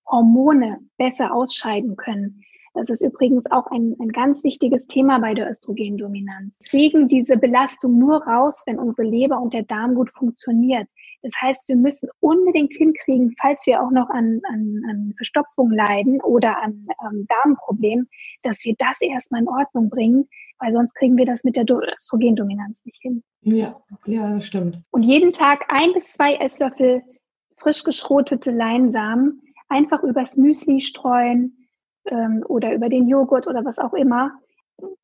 [0.08, 2.42] Hormone besser ausscheiden können.
[2.74, 6.60] Das ist übrigens auch ein, ein ganz wichtiges Thema bei der Östrogendominanz.
[6.62, 10.88] Wir kriegen diese Belastung nur raus, wenn unsere Leber und der Darm gut funktioniert.
[11.22, 16.22] Das heißt, wir müssen unbedingt hinkriegen, falls wir auch noch an, an, an Verstopfung leiden
[16.22, 18.08] oder an ähm, Darmproblemen,
[18.44, 20.30] dass wir das erstmal in Ordnung bringen,
[20.60, 23.24] weil sonst kriegen wir das mit der Östrogendominanz nicht hin.
[23.42, 24.82] Ja, ja, das stimmt.
[24.92, 27.04] Und jeden Tag ein bis zwei Esslöffel
[27.58, 31.61] frisch geschrotete Leinsamen einfach übers Müsli streuen,
[32.06, 34.32] ähm, oder über den Joghurt oder was auch immer,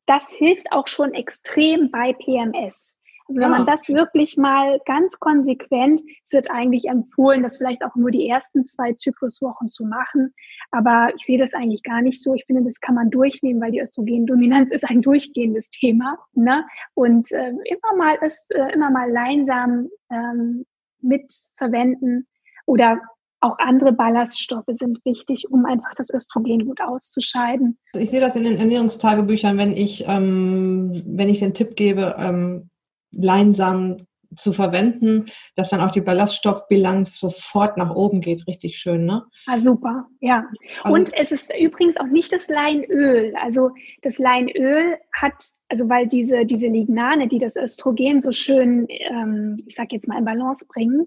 [0.06, 2.98] das hilft auch schon extrem bei PMS.
[3.28, 7.84] Also wenn man ah, das wirklich mal ganz konsequent, es wird eigentlich empfohlen, das vielleicht
[7.84, 10.32] auch nur die ersten zwei Zykluswochen zu machen.
[10.70, 12.34] Aber ich sehe das eigentlich gar nicht so.
[12.34, 16.18] Ich finde, das kann man durchnehmen, weil die Östrogendominanz ist ein durchgehendes Thema.
[16.32, 16.64] Ne?
[16.94, 20.64] Und äh, immer mal äh, immer mal Leinsamen ähm,
[21.02, 22.26] mit verwenden
[22.64, 22.98] oder
[23.40, 27.78] auch andere Ballaststoffe sind wichtig, um einfach das Östrogen gut auszuscheiden.
[27.94, 32.70] Ich sehe das in den Ernährungstagebüchern, wenn ich, ähm, wenn ich den Tipp gebe, ähm,
[33.12, 38.46] Leinsamen zu verwenden, dass dann auch die Ballaststoffbilanz sofort nach oben geht.
[38.46, 39.24] Richtig schön, ne?
[39.46, 40.44] Ah, super, ja.
[40.82, 43.32] Also, Und es ist übrigens auch nicht das Leinöl.
[43.42, 43.70] Also
[44.02, 49.74] das Leinöl hat, also weil diese, diese Lignane, die das Östrogen so schön, ähm, ich
[49.74, 51.06] sag jetzt mal in Balance bringen,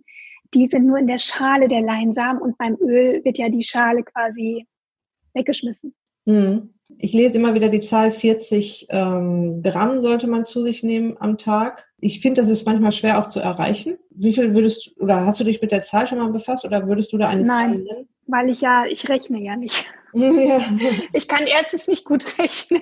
[0.53, 4.03] die sind nur in der Schale der Leinsamen und beim Öl wird ja die Schale
[4.03, 4.67] quasi
[5.33, 5.93] weggeschmissen.
[6.25, 6.73] Hm.
[6.97, 11.37] Ich lese immer wieder die Zahl 40 ähm, Gramm sollte man zu sich nehmen am
[11.37, 11.87] Tag.
[11.99, 13.97] Ich finde, das ist manchmal schwer auch zu erreichen.
[14.09, 16.87] Wie viel würdest du, oder hast du dich mit der Zahl schon mal befasst oder
[16.87, 18.09] würdest du da eine Nein, Zahl nennen?
[18.27, 19.85] weil ich ja, ich rechne ja nicht.
[20.13, 20.59] Ja.
[21.13, 22.81] Ich kann erstens nicht gut rechnen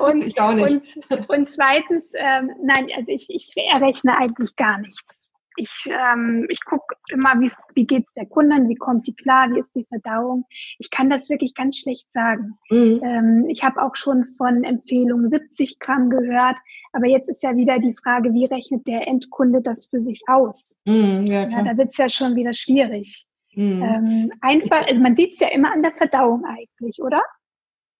[0.00, 0.96] und, ich auch nicht.
[1.10, 5.17] und, und zweitens, ähm, nein, also ich, ich errechne eigentlich gar nichts.
[5.58, 7.34] Ich, ähm, ich gucke immer,
[7.74, 10.44] wie geht's der Kundin, wie kommt die klar, wie ist die Verdauung.
[10.78, 12.58] Ich kann das wirklich ganz schlecht sagen.
[12.70, 13.00] Mhm.
[13.02, 16.58] Ähm, ich habe auch schon von Empfehlungen 70 Gramm gehört,
[16.92, 20.76] aber jetzt ist ja wieder die Frage, wie rechnet der Endkunde das für sich aus?
[20.84, 23.26] Mhm, ja, ja, da wird's ja schon wieder schwierig.
[23.54, 23.82] Mhm.
[23.82, 27.22] Ähm, einfach, also man sieht's ja immer an der Verdauung eigentlich, oder?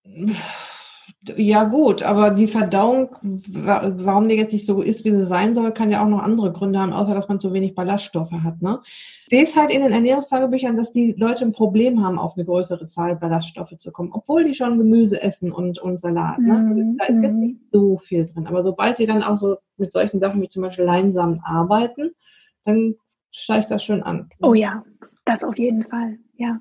[1.22, 5.72] Ja gut, aber die Verdauung, warum die jetzt nicht so ist, wie sie sein soll,
[5.72, 8.62] kann ja auch noch andere Gründe haben, außer dass man zu wenig Ballaststoffe hat.
[8.62, 8.78] Ne?
[8.84, 12.44] Ich sehe es halt in den Ernährungstagebüchern, dass die Leute ein Problem haben, auf eine
[12.44, 16.38] größere Zahl Ballaststoffe zu kommen, obwohl die schon Gemüse essen und, und Salat.
[16.38, 16.66] Ne?
[16.70, 17.40] Also da ist jetzt mhm.
[17.40, 18.46] nicht so viel drin.
[18.46, 22.12] Aber sobald die dann auch so mit solchen Sachen wie zum Beispiel Leinsamen arbeiten,
[22.64, 22.94] dann
[23.32, 24.30] steigt das schon an.
[24.40, 24.84] Oh ja,
[25.24, 26.60] das auf jeden Fall, ja.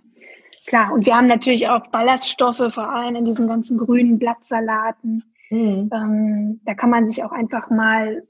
[0.67, 5.23] Klar, und wir haben natürlich auch Ballaststoffe, vor allem in diesen ganzen grünen Blattsalaten.
[5.49, 5.89] Mhm.
[5.93, 8.27] Ähm, da kann man sich auch einfach mal,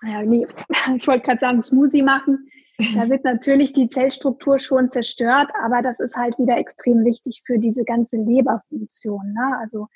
[0.00, 0.46] naja, nee,
[0.96, 2.48] ich wollte gerade sagen, Smoothie machen.
[2.94, 7.58] Da wird natürlich die Zellstruktur schon zerstört, aber das ist halt wieder extrem wichtig für
[7.58, 9.32] diese ganze Leberfunktion.
[9.32, 9.58] Ne?
[9.58, 9.88] Also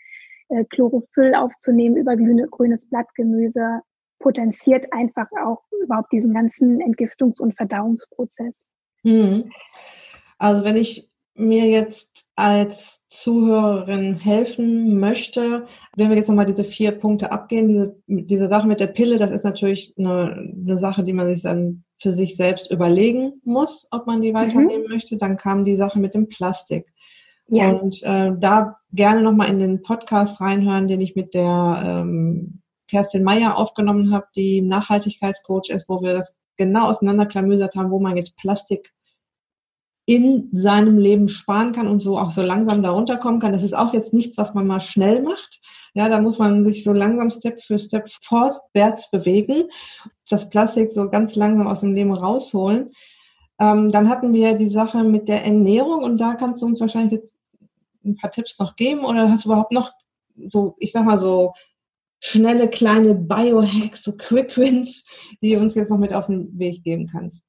[0.49, 3.83] äh, Chlorophyll aufzunehmen über grüne, grünes Blattgemüse
[4.19, 8.69] potenziert einfach auch überhaupt diesen ganzen Entgiftungs- und Verdauungsprozess.
[9.05, 9.53] Mhm.
[10.38, 11.08] Also wenn ich
[11.38, 17.96] mir jetzt als Zuhörerin helfen möchte, wenn wir jetzt nochmal diese vier Punkte abgehen, diese,
[18.07, 21.85] diese Sache mit der Pille, das ist natürlich eine, eine Sache, die man sich dann
[22.01, 24.92] für sich selbst überlegen muss, ob man die weiternehmen mhm.
[24.92, 25.16] möchte.
[25.16, 26.87] Dann kam die Sache mit dem Plastik.
[27.48, 27.70] Ja.
[27.70, 33.24] Und äh, da gerne nochmal in den Podcast reinhören, den ich mit der ähm, Kerstin
[33.24, 38.37] Meyer aufgenommen habe, die Nachhaltigkeitscoach ist, wo wir das genau auseinanderklamüsert haben, wo man jetzt
[38.37, 38.92] Plastik
[40.09, 43.53] in seinem Leben sparen kann und so auch so langsam darunter kommen kann.
[43.53, 45.61] Das ist auch jetzt nichts, was man mal schnell macht.
[45.92, 49.64] Ja, da muss man sich so langsam Step für Step vorwärts bewegen,
[50.31, 52.92] das Plastik so ganz langsam aus dem Leben rausholen.
[53.61, 57.21] Ähm, dann hatten wir die Sache mit der Ernährung und da kannst du uns wahrscheinlich
[57.21, 57.37] jetzt
[58.03, 59.92] ein paar Tipps noch geben oder hast du überhaupt noch
[60.49, 61.53] so, ich sag mal so
[62.21, 65.05] schnelle kleine Biohacks, so Quick Wins,
[65.42, 67.42] die du uns jetzt noch mit auf den Weg geben kannst?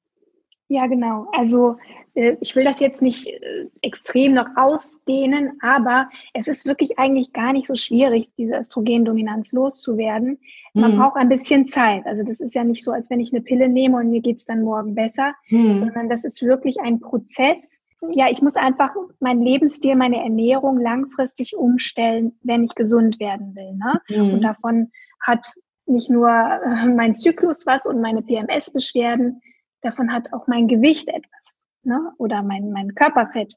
[0.70, 1.26] Ja, genau.
[1.32, 1.78] Also
[2.14, 7.32] äh, ich will das jetzt nicht äh, extrem noch ausdehnen, aber es ist wirklich eigentlich
[7.32, 10.38] gar nicht so schwierig, diese Östrogendominanz loszuwerden.
[10.72, 10.98] Man mhm.
[10.98, 12.06] braucht ein bisschen Zeit.
[12.06, 14.44] Also das ist ja nicht so, als wenn ich eine Pille nehme und mir geht's
[14.44, 15.76] dann morgen besser, mhm.
[15.76, 17.82] sondern das ist wirklich ein Prozess.
[18.12, 23.72] Ja, ich muss einfach meinen Lebensstil, meine Ernährung langfristig umstellen, wenn ich gesund werden will.
[23.72, 24.00] Ne?
[24.08, 24.34] Mhm.
[24.34, 25.52] Und davon hat
[25.86, 29.42] nicht nur äh, mein Zyklus was und meine PMS-Beschwerden,
[29.82, 32.12] davon hat auch mein Gewicht etwas ne?
[32.18, 33.54] oder mein, mein Körperfett.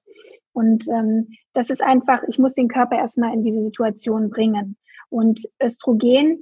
[0.54, 4.78] Und ähm, das ist einfach, ich muss den Körper erstmal in diese Situation bringen.
[5.10, 6.40] Und Östrogen,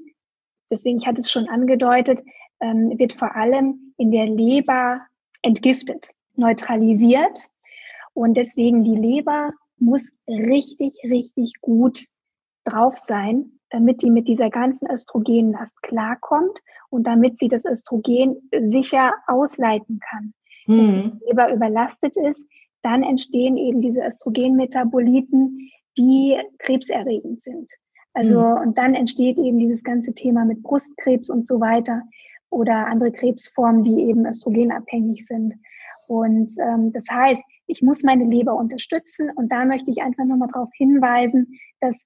[0.69, 2.21] deswegen ich hatte es schon angedeutet,
[2.59, 5.01] ähm, wird vor allem in der Leber
[5.41, 7.47] entgiftet, neutralisiert.
[8.13, 12.05] Und deswegen die Leber muss richtig, richtig gut
[12.63, 19.13] drauf sein, damit die mit dieser ganzen Östrogenlast klarkommt und damit sie das Östrogen sicher
[19.27, 20.33] ausleiten kann.
[20.67, 20.77] Mhm.
[20.77, 22.45] Wenn die Leber überlastet ist,
[22.83, 27.71] dann entstehen eben diese Östrogenmetaboliten, die krebserregend sind.
[28.13, 28.57] Also, mhm.
[28.61, 32.03] und dann entsteht eben dieses ganze Thema mit Brustkrebs und so weiter
[32.49, 35.53] oder andere Krebsformen, die eben östrogenabhängig sind.
[36.07, 40.49] Und ähm, das heißt, ich muss meine Leber unterstützen und da möchte ich einfach nochmal
[40.49, 42.05] darauf hinweisen, dass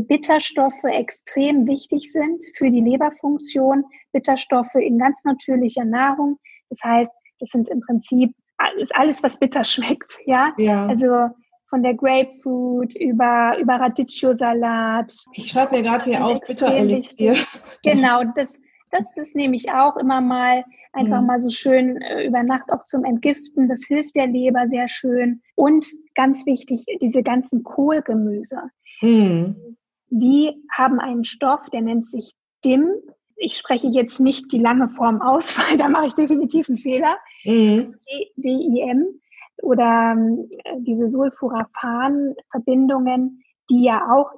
[0.00, 3.84] Bitterstoffe extrem wichtig sind für die Leberfunktion.
[4.12, 6.38] Bitterstoffe in ganz natürlicher Nahrung.
[6.70, 8.34] Das heißt, das sind im Prinzip
[8.78, 10.10] ist alles, was bitter schmeckt.
[10.26, 10.86] Ja, ja.
[10.86, 11.28] also
[11.68, 15.12] von der Grapefruit über, über Radicchio-Salat.
[15.32, 17.36] Ich schreibe mir gerade hier auf, bitter Elixier.
[17.82, 18.58] Genau, das,
[18.92, 21.26] das ist nämlich auch immer mal einfach mhm.
[21.26, 23.68] mal so schön äh, über Nacht auch zum Entgiften.
[23.68, 25.42] Das hilft der Leber sehr schön.
[25.54, 28.62] Und ganz wichtig, diese ganzen Kohlgemüse.
[29.00, 29.76] Mhm.
[30.08, 32.88] Die haben einen Stoff, der nennt sich DIM.
[33.36, 37.16] Ich spreche jetzt nicht die lange Form aus, weil da mache ich definitiv einen Fehler.
[37.44, 37.96] Mhm.
[38.36, 39.20] DIM
[39.62, 40.16] oder
[40.64, 44.32] äh, diese Sulforaphan-Verbindungen, die ja auch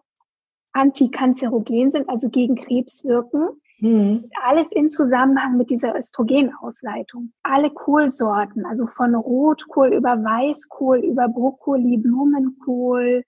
[0.73, 3.49] antikanzerogen sind, also gegen Krebs wirken.
[3.81, 4.31] Mhm.
[4.45, 7.33] Alles in Zusammenhang mit dieser Östrogenausleitung.
[7.43, 13.25] Alle Kohlsorten, also von Rotkohl über Weißkohl, über Brokkoli, Blumenkohl,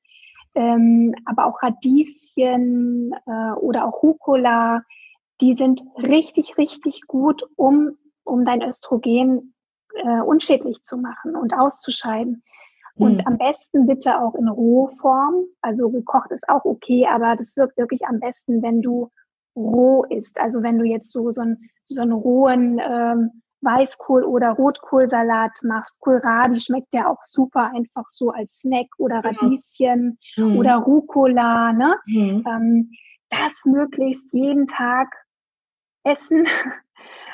[0.54, 4.82] ähm, aber auch Radieschen äh, oder auch Rucola,
[5.40, 9.54] die sind richtig, richtig gut, um, um dein Östrogen
[9.94, 12.42] äh, unschädlich zu machen und auszuscheiden.
[12.96, 13.26] Und mhm.
[13.26, 15.44] am besten bitte auch in Rohform.
[15.62, 19.10] Also gekocht ist auch okay, aber das wirkt wirklich am besten, wenn du
[19.56, 20.38] roh isst.
[20.40, 26.00] Also wenn du jetzt so, so, einen, so einen rohen ähm, Weißkohl- oder Rotkohlsalat machst.
[26.00, 30.56] Kohlrabi schmeckt ja auch super einfach so als Snack oder Radieschen mhm.
[30.56, 31.72] oder Rucola.
[31.72, 31.96] Ne?
[32.06, 32.44] Mhm.
[32.46, 32.90] Ähm,
[33.28, 35.14] das möglichst jeden Tag
[36.04, 36.46] essen.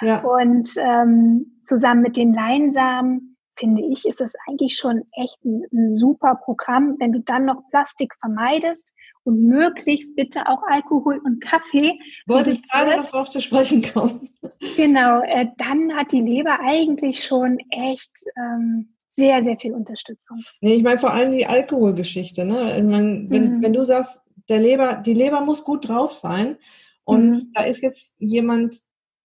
[0.00, 0.20] Ja.
[0.20, 5.96] Und ähm, zusammen mit den Leinsamen finde ich, ist das eigentlich schon echt ein, ein,
[5.96, 8.94] super Programm, wenn du dann noch Plastik vermeidest
[9.26, 11.98] und möglichst bitte auch Alkohol und Kaffee.
[12.26, 14.30] Wollte ich gerade noch drauf zu sprechen kommen.
[14.76, 20.42] Genau, äh, dann hat die Leber eigentlich schon echt ähm, sehr, sehr viel Unterstützung.
[20.60, 22.44] Nee, ich meine vor allem die Alkoholgeschichte.
[22.44, 22.76] Ne?
[22.76, 23.62] Ich mein, wenn, mhm.
[23.62, 26.56] wenn du sagst, der Leber, die Leber muss gut drauf sein
[27.04, 27.52] und mhm.
[27.54, 28.80] da ist jetzt jemand,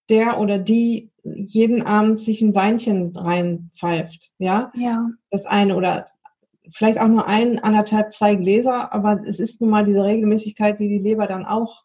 [0.09, 4.71] der oder die jeden Abend sich ein Weinchen reinpfeift, ja?
[4.75, 5.09] Ja.
[5.29, 6.07] Das eine oder
[6.71, 10.87] vielleicht auch nur ein, anderthalb, zwei Gläser, aber es ist nun mal diese Regelmäßigkeit, die
[10.87, 11.83] die Leber dann auch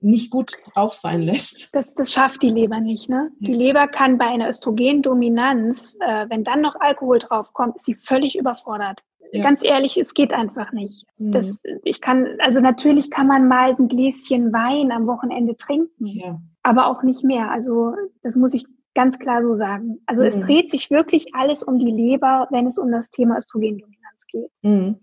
[0.00, 1.68] nicht gut drauf sein lässt.
[1.74, 3.08] Das, das schafft die Leber nicht.
[3.10, 3.30] Ne?
[3.38, 7.94] Die Leber kann bei einer Östrogendominanz, äh, wenn dann noch Alkohol drauf kommt, ist sie
[7.94, 9.00] völlig überfordert.
[9.32, 9.44] Ja.
[9.44, 11.06] Ganz ehrlich, es geht einfach nicht.
[11.18, 11.32] Mhm.
[11.32, 16.40] Das, ich kann, also natürlich kann man mal ein Gläschen Wein am Wochenende trinken, ja.
[16.62, 17.50] aber auch nicht mehr.
[17.50, 20.00] Also das muss ich ganz klar so sagen.
[20.06, 20.28] Also mhm.
[20.28, 24.50] es dreht sich wirklich alles um die Leber, wenn es um das Thema Östrogendominanz geht.
[24.62, 25.00] Mhm.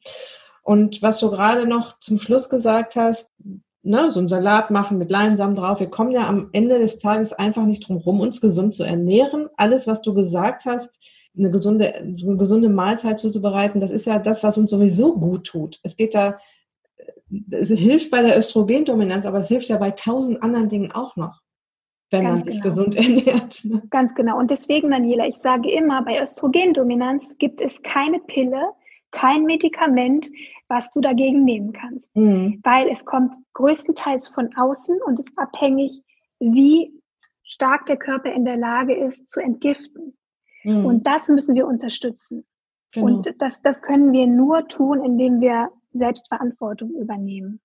[0.63, 3.30] Und was du gerade noch zum Schluss gesagt hast,
[3.84, 5.80] ne, so einen Salat machen mit Leinsamen drauf.
[5.80, 9.47] Wir kommen ja am Ende des Tages einfach nicht drum rum, uns gesund zu ernähren.
[9.56, 11.00] Alles, was du gesagt hast,
[11.38, 15.80] eine gesunde, eine gesunde Mahlzeit zuzubereiten, das ist ja das, was uns sowieso gut tut.
[15.84, 16.38] Es geht da,
[17.52, 21.41] es hilft bei der Östrogendominanz, aber es hilft ja bei tausend anderen Dingen auch noch,
[22.10, 22.76] wenn Ganz man sich genau.
[22.76, 23.65] gesund ernährt.
[23.65, 23.82] Ne?
[23.89, 24.38] Ganz genau.
[24.38, 28.72] Und deswegen, Daniela, ich sage immer, bei Östrogendominanz gibt es keine Pille,
[29.12, 30.30] kein Medikament,
[30.67, 32.15] was du dagegen nehmen kannst.
[32.15, 32.60] Mhm.
[32.63, 36.02] Weil es kommt größtenteils von außen und ist abhängig,
[36.39, 36.93] wie
[37.43, 40.17] stark der Körper in der Lage ist zu entgiften.
[40.63, 40.86] Mhm.
[40.86, 42.46] Und das müssen wir unterstützen.
[42.93, 43.08] Genau.
[43.08, 47.62] Und das, das können wir nur tun, indem wir Selbstverantwortung übernehmen.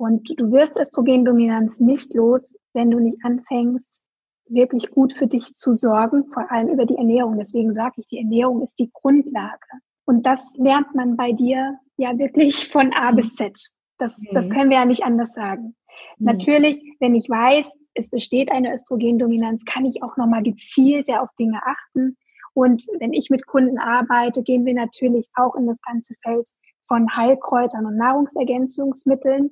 [0.00, 4.00] Und du wirst Östrogendominanz nicht los, wenn du nicht anfängst,
[4.48, 7.36] wirklich gut für dich zu sorgen, vor allem über die Ernährung.
[7.36, 9.60] Deswegen sage ich, die Ernährung ist die Grundlage.
[10.06, 13.54] Und das lernt man bei dir ja wirklich von A bis Z.
[13.98, 14.28] Das, mhm.
[14.32, 15.76] das können wir ja nicht anders sagen.
[16.16, 16.24] Mhm.
[16.24, 21.28] Natürlich, wenn ich weiß, es besteht eine Östrogendominanz, kann ich auch nochmal gezielt ja auf
[21.38, 22.16] Dinge achten.
[22.54, 26.48] Und wenn ich mit Kunden arbeite, gehen wir natürlich auch in das ganze Feld
[26.88, 29.50] von Heilkräutern und Nahrungsergänzungsmitteln,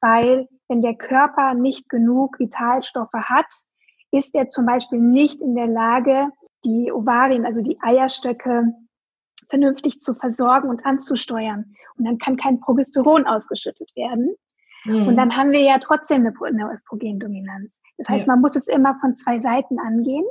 [0.00, 3.46] weil wenn der Körper nicht genug Vitalstoffe hat,
[4.10, 6.28] ist er zum Beispiel nicht in der Lage,
[6.64, 8.72] die Ovarien, also die Eierstöcke,
[9.48, 11.72] vernünftig zu versorgen und anzusteuern.
[11.96, 14.34] Und dann kann kein Progesteron ausgeschüttet werden.
[14.84, 15.08] Mhm.
[15.08, 17.80] Und dann haben wir ja trotzdem eine, eine Östrogendominanz.
[17.96, 18.32] Das heißt, ja.
[18.32, 20.24] man muss es immer von zwei Seiten angehen.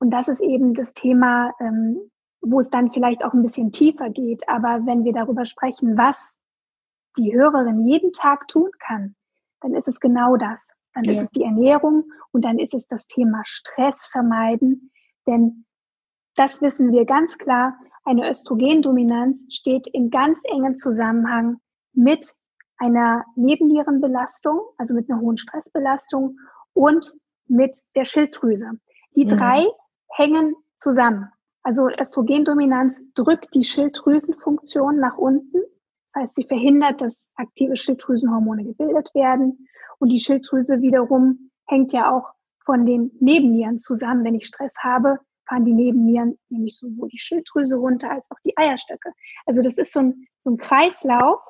[0.00, 1.98] Und das ist eben das Thema, ähm,
[2.40, 4.48] wo es dann vielleicht auch ein bisschen tiefer geht.
[4.48, 6.40] Aber wenn wir darüber sprechen, was
[7.16, 9.14] die Hörerin jeden Tag tun kann,
[9.60, 10.72] dann ist es genau das.
[10.94, 11.12] Dann ja.
[11.12, 14.92] ist es die Ernährung und dann ist es das Thema Stress vermeiden.
[15.26, 15.64] Denn
[16.36, 17.76] das wissen wir ganz klar.
[18.04, 21.58] Eine Östrogendominanz steht in ganz engem Zusammenhang
[21.92, 22.34] mit
[22.76, 26.38] einer Nebennierenbelastung, also mit einer hohen Stressbelastung
[26.72, 27.14] und
[27.46, 28.72] mit der Schilddrüse.
[29.16, 29.28] Die mhm.
[29.28, 29.66] drei
[30.10, 31.30] hängen zusammen.
[31.62, 35.62] Also Östrogendominanz drückt die Schilddrüsenfunktion nach unten.
[36.14, 39.68] Heißt, sie verhindert, dass aktive Schilddrüsenhormone gebildet werden.
[39.98, 42.32] Und die Schilddrüse wiederum hängt ja auch
[42.64, 44.24] von den Nebennieren zusammen.
[44.24, 48.56] Wenn ich Stress habe, fahren die Nebennieren nämlich sowohl die Schilddrüse runter als auch die
[48.56, 49.12] Eierstöcke.
[49.46, 51.40] Also das ist so ein, so ein Kreislauf.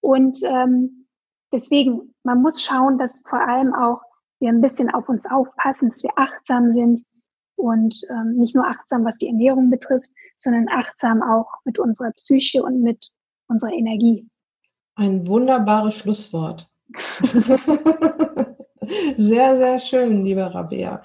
[0.00, 1.06] Und ähm,
[1.52, 4.00] deswegen, man muss schauen, dass vor allem auch
[4.40, 7.02] wir ein bisschen auf uns aufpassen, dass wir achtsam sind
[7.56, 12.62] und ähm, nicht nur achtsam, was die Ernährung betrifft, sondern achtsam auch mit unserer Psyche
[12.62, 13.10] und mit
[13.48, 14.26] unserer Energie.
[14.94, 16.68] Ein wunderbares Schlusswort.
[19.16, 21.02] sehr, sehr schön, liebe Rabea.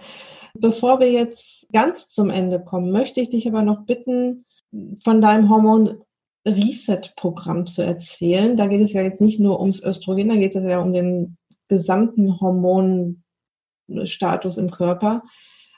[0.54, 4.46] Bevor wir jetzt ganz zum Ende kommen, möchte ich dich aber noch bitten,
[5.04, 6.04] von deinem Hormon
[6.46, 8.58] Reset-Programm zu erzählen.
[8.58, 11.38] Da geht es ja jetzt nicht nur ums Östrogen, da geht es ja um den
[11.68, 15.24] gesamten Hormonstatus im Körper.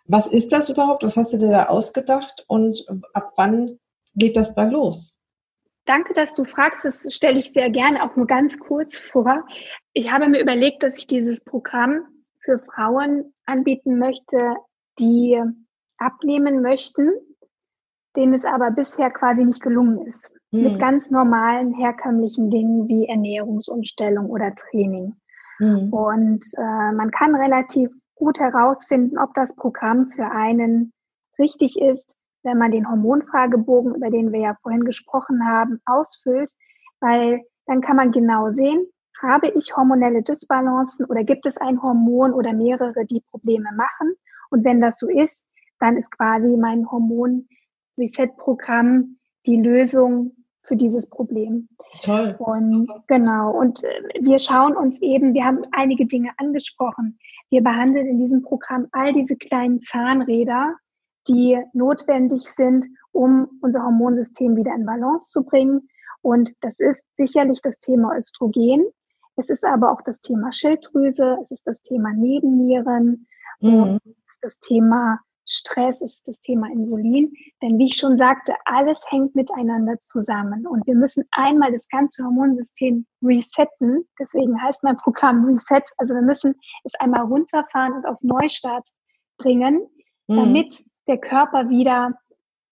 [0.05, 1.03] Was ist das überhaupt?
[1.03, 3.79] Was hast du dir da ausgedacht und ab wann
[4.15, 5.19] geht das da los?
[5.85, 6.83] Danke, dass du fragst.
[6.83, 9.45] Das stelle ich sehr gerne auch nur ganz kurz vor.
[9.93, 12.05] Ich habe mir überlegt, dass ich dieses Programm
[12.39, 14.55] für Frauen anbieten möchte,
[14.99, 15.41] die
[15.97, 17.11] abnehmen möchten,
[18.15, 20.31] denen es aber bisher quasi nicht gelungen ist.
[20.51, 20.63] Hm.
[20.63, 25.15] Mit ganz normalen, herkömmlichen Dingen wie Ernährungsumstellung oder Training.
[25.57, 25.93] Hm.
[25.93, 30.93] Und äh, man kann relativ gut herausfinden, ob das Programm für einen
[31.37, 32.15] richtig ist,
[32.45, 36.51] wenn man den Hormonfragebogen, über den wir ja vorhin gesprochen haben, ausfüllt,
[37.01, 38.85] weil dann kann man genau sehen,
[39.21, 44.13] habe ich hormonelle Dysbalancen oder gibt es ein Hormon oder mehrere, die Probleme machen?
[44.49, 45.45] Und wenn das so ist,
[45.79, 50.31] dann ist quasi mein Hormon-Reset-Programm die Lösung
[50.63, 51.69] für dieses Problem.
[52.01, 52.35] Toll.
[52.39, 53.51] Und genau.
[53.51, 57.17] Und äh, wir schauen uns eben, wir haben einige Dinge angesprochen.
[57.49, 60.75] Wir behandeln in diesem Programm all diese kleinen Zahnräder,
[61.27, 65.87] die notwendig sind, um unser Hormonsystem wieder in Balance zu bringen.
[66.21, 68.85] Und das ist sicherlich das Thema Östrogen.
[69.35, 73.27] Es ist aber auch das Thema Schilddrüse, es ist das Thema Nebennieren,
[73.59, 73.99] mhm.
[74.05, 77.31] es ist das Thema Stress, es ist das Thema Insulin.
[77.61, 80.65] Denn wie ich schon sagte, alles hängt miteinander zusammen.
[80.65, 84.07] Und wir müssen einmal das ganze Hormonsystem resetten.
[84.19, 85.83] Deswegen heißt mein Programm Reset.
[85.97, 88.87] Also wir müssen es einmal runterfahren und auf Neustart
[89.37, 89.87] bringen,
[90.27, 90.35] mhm.
[90.35, 92.19] damit der Körper wieder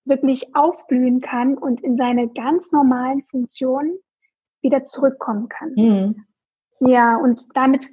[0.05, 3.97] wirklich aufblühen kann und in seine ganz normalen Funktionen
[4.61, 5.73] wieder zurückkommen kann.
[5.75, 6.25] Mhm.
[6.79, 7.87] Ja, und damit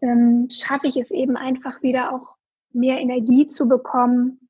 [0.00, 2.36] ähm, schaffe ich es eben einfach wieder auch
[2.72, 4.48] mehr Energie zu bekommen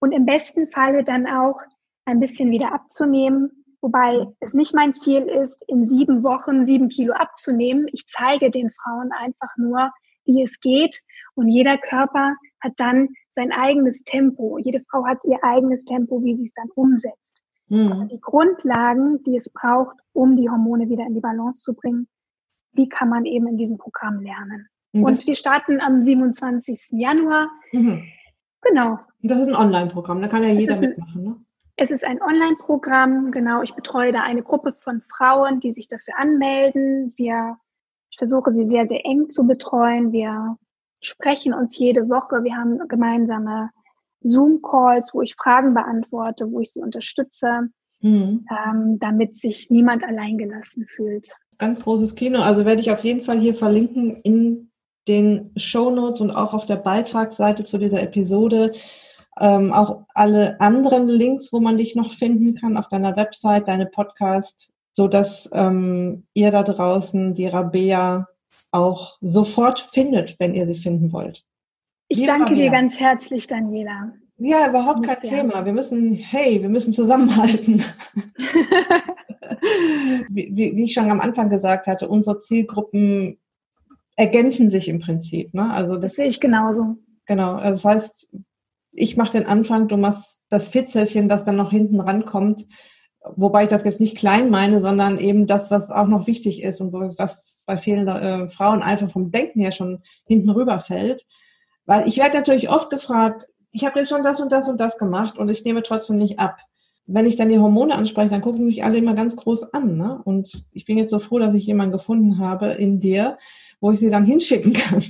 [0.00, 1.60] und im besten Falle dann auch
[2.04, 7.12] ein bisschen wieder abzunehmen, wobei es nicht mein Ziel ist, in sieben Wochen sieben Kilo
[7.14, 7.86] abzunehmen.
[7.92, 9.90] Ich zeige den Frauen einfach nur,
[10.24, 11.00] wie es geht
[11.34, 14.58] und jeder Körper hat dann sein eigenes Tempo.
[14.58, 17.42] Jede Frau hat ihr eigenes Tempo, wie sie es dann umsetzt.
[17.68, 17.92] Mhm.
[17.92, 22.08] Aber die Grundlagen, die es braucht, um die Hormone wieder in die Balance zu bringen,
[22.72, 24.68] die kann man eben in diesem Programm lernen.
[24.92, 26.88] Und, Und wir starten am 27.
[26.92, 27.50] Januar.
[27.72, 28.04] Mhm.
[28.62, 28.98] Genau.
[29.22, 31.36] Das ist ein Online-Programm, da kann ja jeder mitmachen, ne?
[31.78, 33.60] Es ist ein Online-Programm, genau.
[33.60, 37.12] Ich betreue da eine Gruppe von Frauen, die sich dafür anmelden.
[37.16, 37.58] Wir,
[38.10, 40.10] ich versuche sie sehr, sehr eng zu betreuen.
[40.10, 40.56] Wir
[41.06, 42.44] sprechen uns jede Woche.
[42.44, 43.70] Wir haben gemeinsame
[44.22, 47.68] Zoom-Calls, wo ich Fragen beantworte, wo ich sie unterstütze,
[48.00, 48.46] mhm.
[48.50, 51.32] ähm, damit sich niemand alleingelassen fühlt.
[51.58, 52.40] Ganz großes Kino.
[52.40, 54.70] Also werde ich auf jeden Fall hier verlinken in
[55.08, 58.72] den Show Notes und auch auf der Beitragsseite zu dieser Episode
[59.38, 63.86] ähm, auch alle anderen Links, wo man dich noch finden kann auf deiner Website, deine
[63.86, 68.28] Podcast, so dass ähm, ihr da draußen die Rabea
[68.70, 71.44] auch sofort findet, wenn ihr sie finden wollt.
[72.08, 74.12] Ich Liebe danke dir ganz herzlich, Daniela.
[74.38, 75.30] Ja, überhaupt kein ja.
[75.30, 75.64] Thema.
[75.64, 77.82] Wir müssen, hey, wir müssen zusammenhalten.
[80.28, 83.38] wie, wie, wie, ich schon am Anfang gesagt hatte, unsere Zielgruppen
[84.14, 85.54] ergänzen sich im Prinzip.
[85.54, 85.70] Ne?
[85.70, 86.96] Also das, das sehe ich genauso.
[87.26, 87.54] Genau.
[87.54, 88.28] Also das heißt,
[88.92, 92.66] ich mache den Anfang, du machst das Fitzelchen, das dann noch hinten rankommt.
[93.34, 96.80] Wobei ich das jetzt nicht klein meine, sondern eben das, was auch noch wichtig ist
[96.80, 101.26] und was bei vielen äh, Frauen einfach vom Denken her schon hinten rüberfällt.
[101.84, 104.98] Weil ich werde natürlich oft gefragt, ich habe jetzt schon das und das und das
[104.98, 106.58] gemacht und ich nehme trotzdem nicht ab.
[107.06, 109.96] Wenn ich dann die Hormone anspreche, dann gucken mich alle immer ganz groß an.
[109.96, 110.20] Ne?
[110.24, 113.38] Und ich bin jetzt so froh, dass ich jemanden gefunden habe in dir,
[113.80, 115.04] wo ich sie dann hinschicken kann.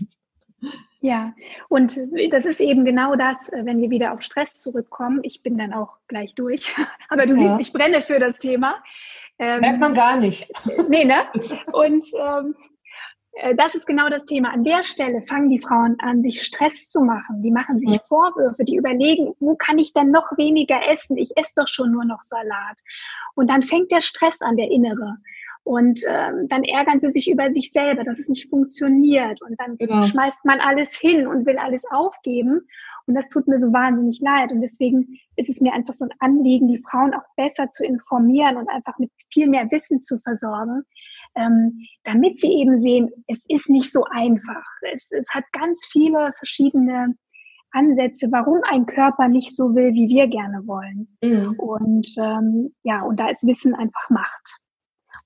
[1.00, 1.34] Ja,
[1.68, 1.96] und
[2.30, 5.20] das ist eben genau das, äh, wenn wir wieder auf Stress zurückkommen.
[5.22, 6.74] Ich bin dann auch gleich durch.
[7.08, 7.56] Aber du ja.
[7.56, 8.82] siehst, ich brenne für das Thema.
[9.38, 10.50] Ähm, Merkt man gar nicht.
[10.88, 11.26] Nee, ne?
[11.72, 12.54] Und ähm,
[13.32, 14.50] äh, das ist genau das Thema.
[14.50, 17.42] An der Stelle fangen die Frauen an, sich Stress zu machen.
[17.42, 17.98] Die machen sich ja.
[18.08, 21.16] Vorwürfe, die überlegen, wo kann ich denn noch weniger essen?
[21.18, 22.80] Ich esse doch schon nur noch Salat.
[23.34, 25.16] Und dann fängt der Stress an, der innere.
[25.66, 29.42] Und ähm, dann ärgern sie sich über sich selber, dass es nicht funktioniert.
[29.42, 30.04] Und dann genau.
[30.04, 32.60] schmeißt man alles hin und will alles aufgeben.
[33.06, 34.52] Und das tut mir so wahnsinnig leid.
[34.52, 38.58] Und deswegen ist es mir einfach so ein Anliegen, die Frauen auch besser zu informieren
[38.58, 40.84] und einfach mit viel mehr Wissen zu versorgen,
[41.34, 44.62] ähm, damit sie eben sehen, es ist nicht so einfach.
[44.92, 47.16] Es, es hat ganz viele verschiedene
[47.72, 51.08] Ansätze, warum ein Körper nicht so will, wie wir gerne wollen.
[51.20, 51.58] Mhm.
[51.58, 54.60] Und ähm, ja, und da ist Wissen einfach Macht.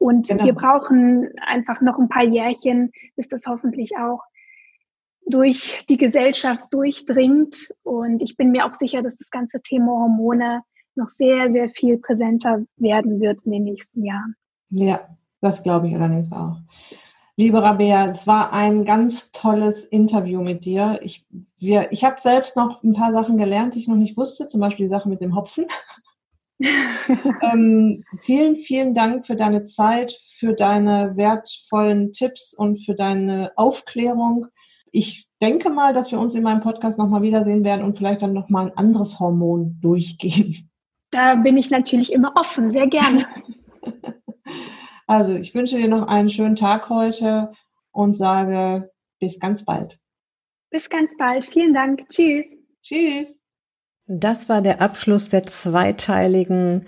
[0.00, 0.44] Und genau.
[0.46, 4.22] wir brauchen einfach noch ein paar Jährchen, bis das hoffentlich auch
[5.26, 7.74] durch die Gesellschaft durchdringt.
[7.82, 10.62] Und ich bin mir auch sicher, dass das ganze Thema Hormone
[10.94, 14.36] noch sehr, sehr viel präsenter werden wird in den nächsten Jahren.
[14.70, 15.06] Ja,
[15.42, 16.56] das glaube ich allerdings auch.
[17.36, 20.98] Liebe Rabea, es war ein ganz tolles Interview mit dir.
[21.02, 21.26] Ich,
[21.58, 24.86] ich habe selbst noch ein paar Sachen gelernt, die ich noch nicht wusste, zum Beispiel
[24.86, 25.66] die Sache mit dem Hopfen.
[27.42, 34.46] ähm, vielen, vielen Dank für deine Zeit, für deine wertvollen Tipps und für deine Aufklärung.
[34.92, 38.32] Ich denke mal, dass wir uns in meinem Podcast nochmal wiedersehen werden und vielleicht dann
[38.32, 40.70] nochmal ein anderes Hormon durchgehen.
[41.10, 43.26] Da bin ich natürlich immer offen, sehr gerne.
[45.06, 47.52] also, ich wünsche dir noch einen schönen Tag heute
[47.90, 49.98] und sage bis ganz bald.
[50.70, 51.44] Bis ganz bald.
[51.46, 52.08] Vielen Dank.
[52.08, 52.44] Tschüss.
[52.82, 53.39] Tschüss.
[54.12, 56.84] Das war der Abschluss der zweiteiligen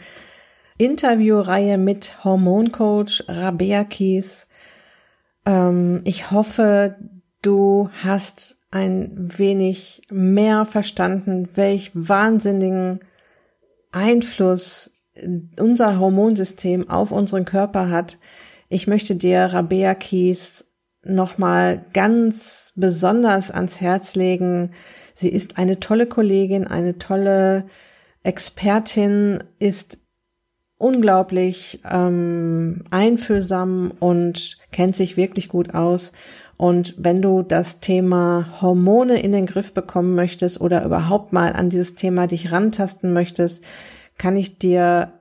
[0.76, 4.48] Interviewreihe mit Hormoncoach Rabea Kies.
[5.46, 6.96] Ähm, ich hoffe,
[7.40, 12.98] du hast ein wenig mehr verstanden, welch wahnsinnigen
[13.92, 14.90] Einfluss
[15.60, 18.18] unser Hormonsystem auf unseren Körper hat.
[18.68, 20.64] Ich möchte dir Rabea Kies
[21.04, 24.72] nochmal ganz besonders ans Herz legen,
[25.14, 27.66] Sie ist eine tolle Kollegin, eine tolle
[28.22, 29.98] Expertin, ist
[30.78, 36.12] unglaublich ähm, einfühlsam und kennt sich wirklich gut aus.
[36.56, 41.70] Und wenn du das Thema Hormone in den Griff bekommen möchtest oder überhaupt mal an
[41.70, 43.64] dieses Thema dich rantasten möchtest,
[44.18, 45.12] kann ich dir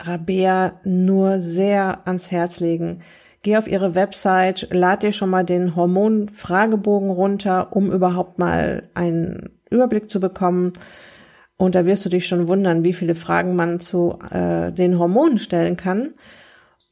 [0.00, 3.02] Rabea nur sehr ans Herz legen.
[3.42, 9.50] Geh auf ihre Website, lad dir schon mal den Hormonfragebogen runter, um überhaupt mal einen
[9.70, 10.72] Überblick zu bekommen.
[11.56, 15.38] Und da wirst du dich schon wundern, wie viele Fragen man zu äh, den Hormonen
[15.38, 16.14] stellen kann.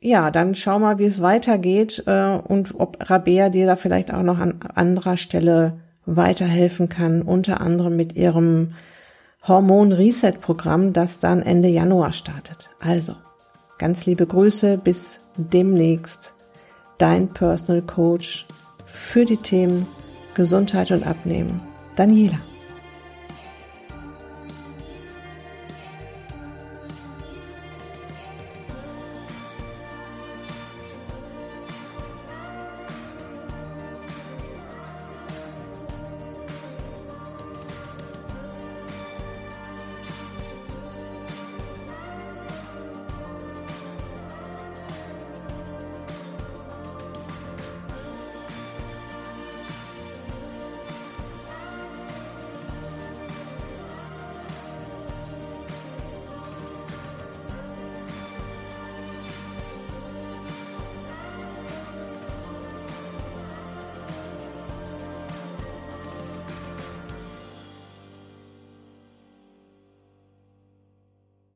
[0.01, 4.23] Ja, dann schau mal, wie es weitergeht äh, und ob Rabea dir da vielleicht auch
[4.23, 8.75] noch an anderer Stelle weiterhelfen kann, unter anderem mit ihrem
[9.49, 12.71] Hormon-Reset-Programm, das dann Ende Januar startet.
[12.81, 13.15] Also,
[13.79, 16.34] ganz liebe Grüße, bis demnächst
[16.99, 18.47] dein Personal Coach
[18.85, 19.87] für die Themen
[20.35, 21.61] Gesundheit und Abnehmen,
[21.97, 22.39] Daniela.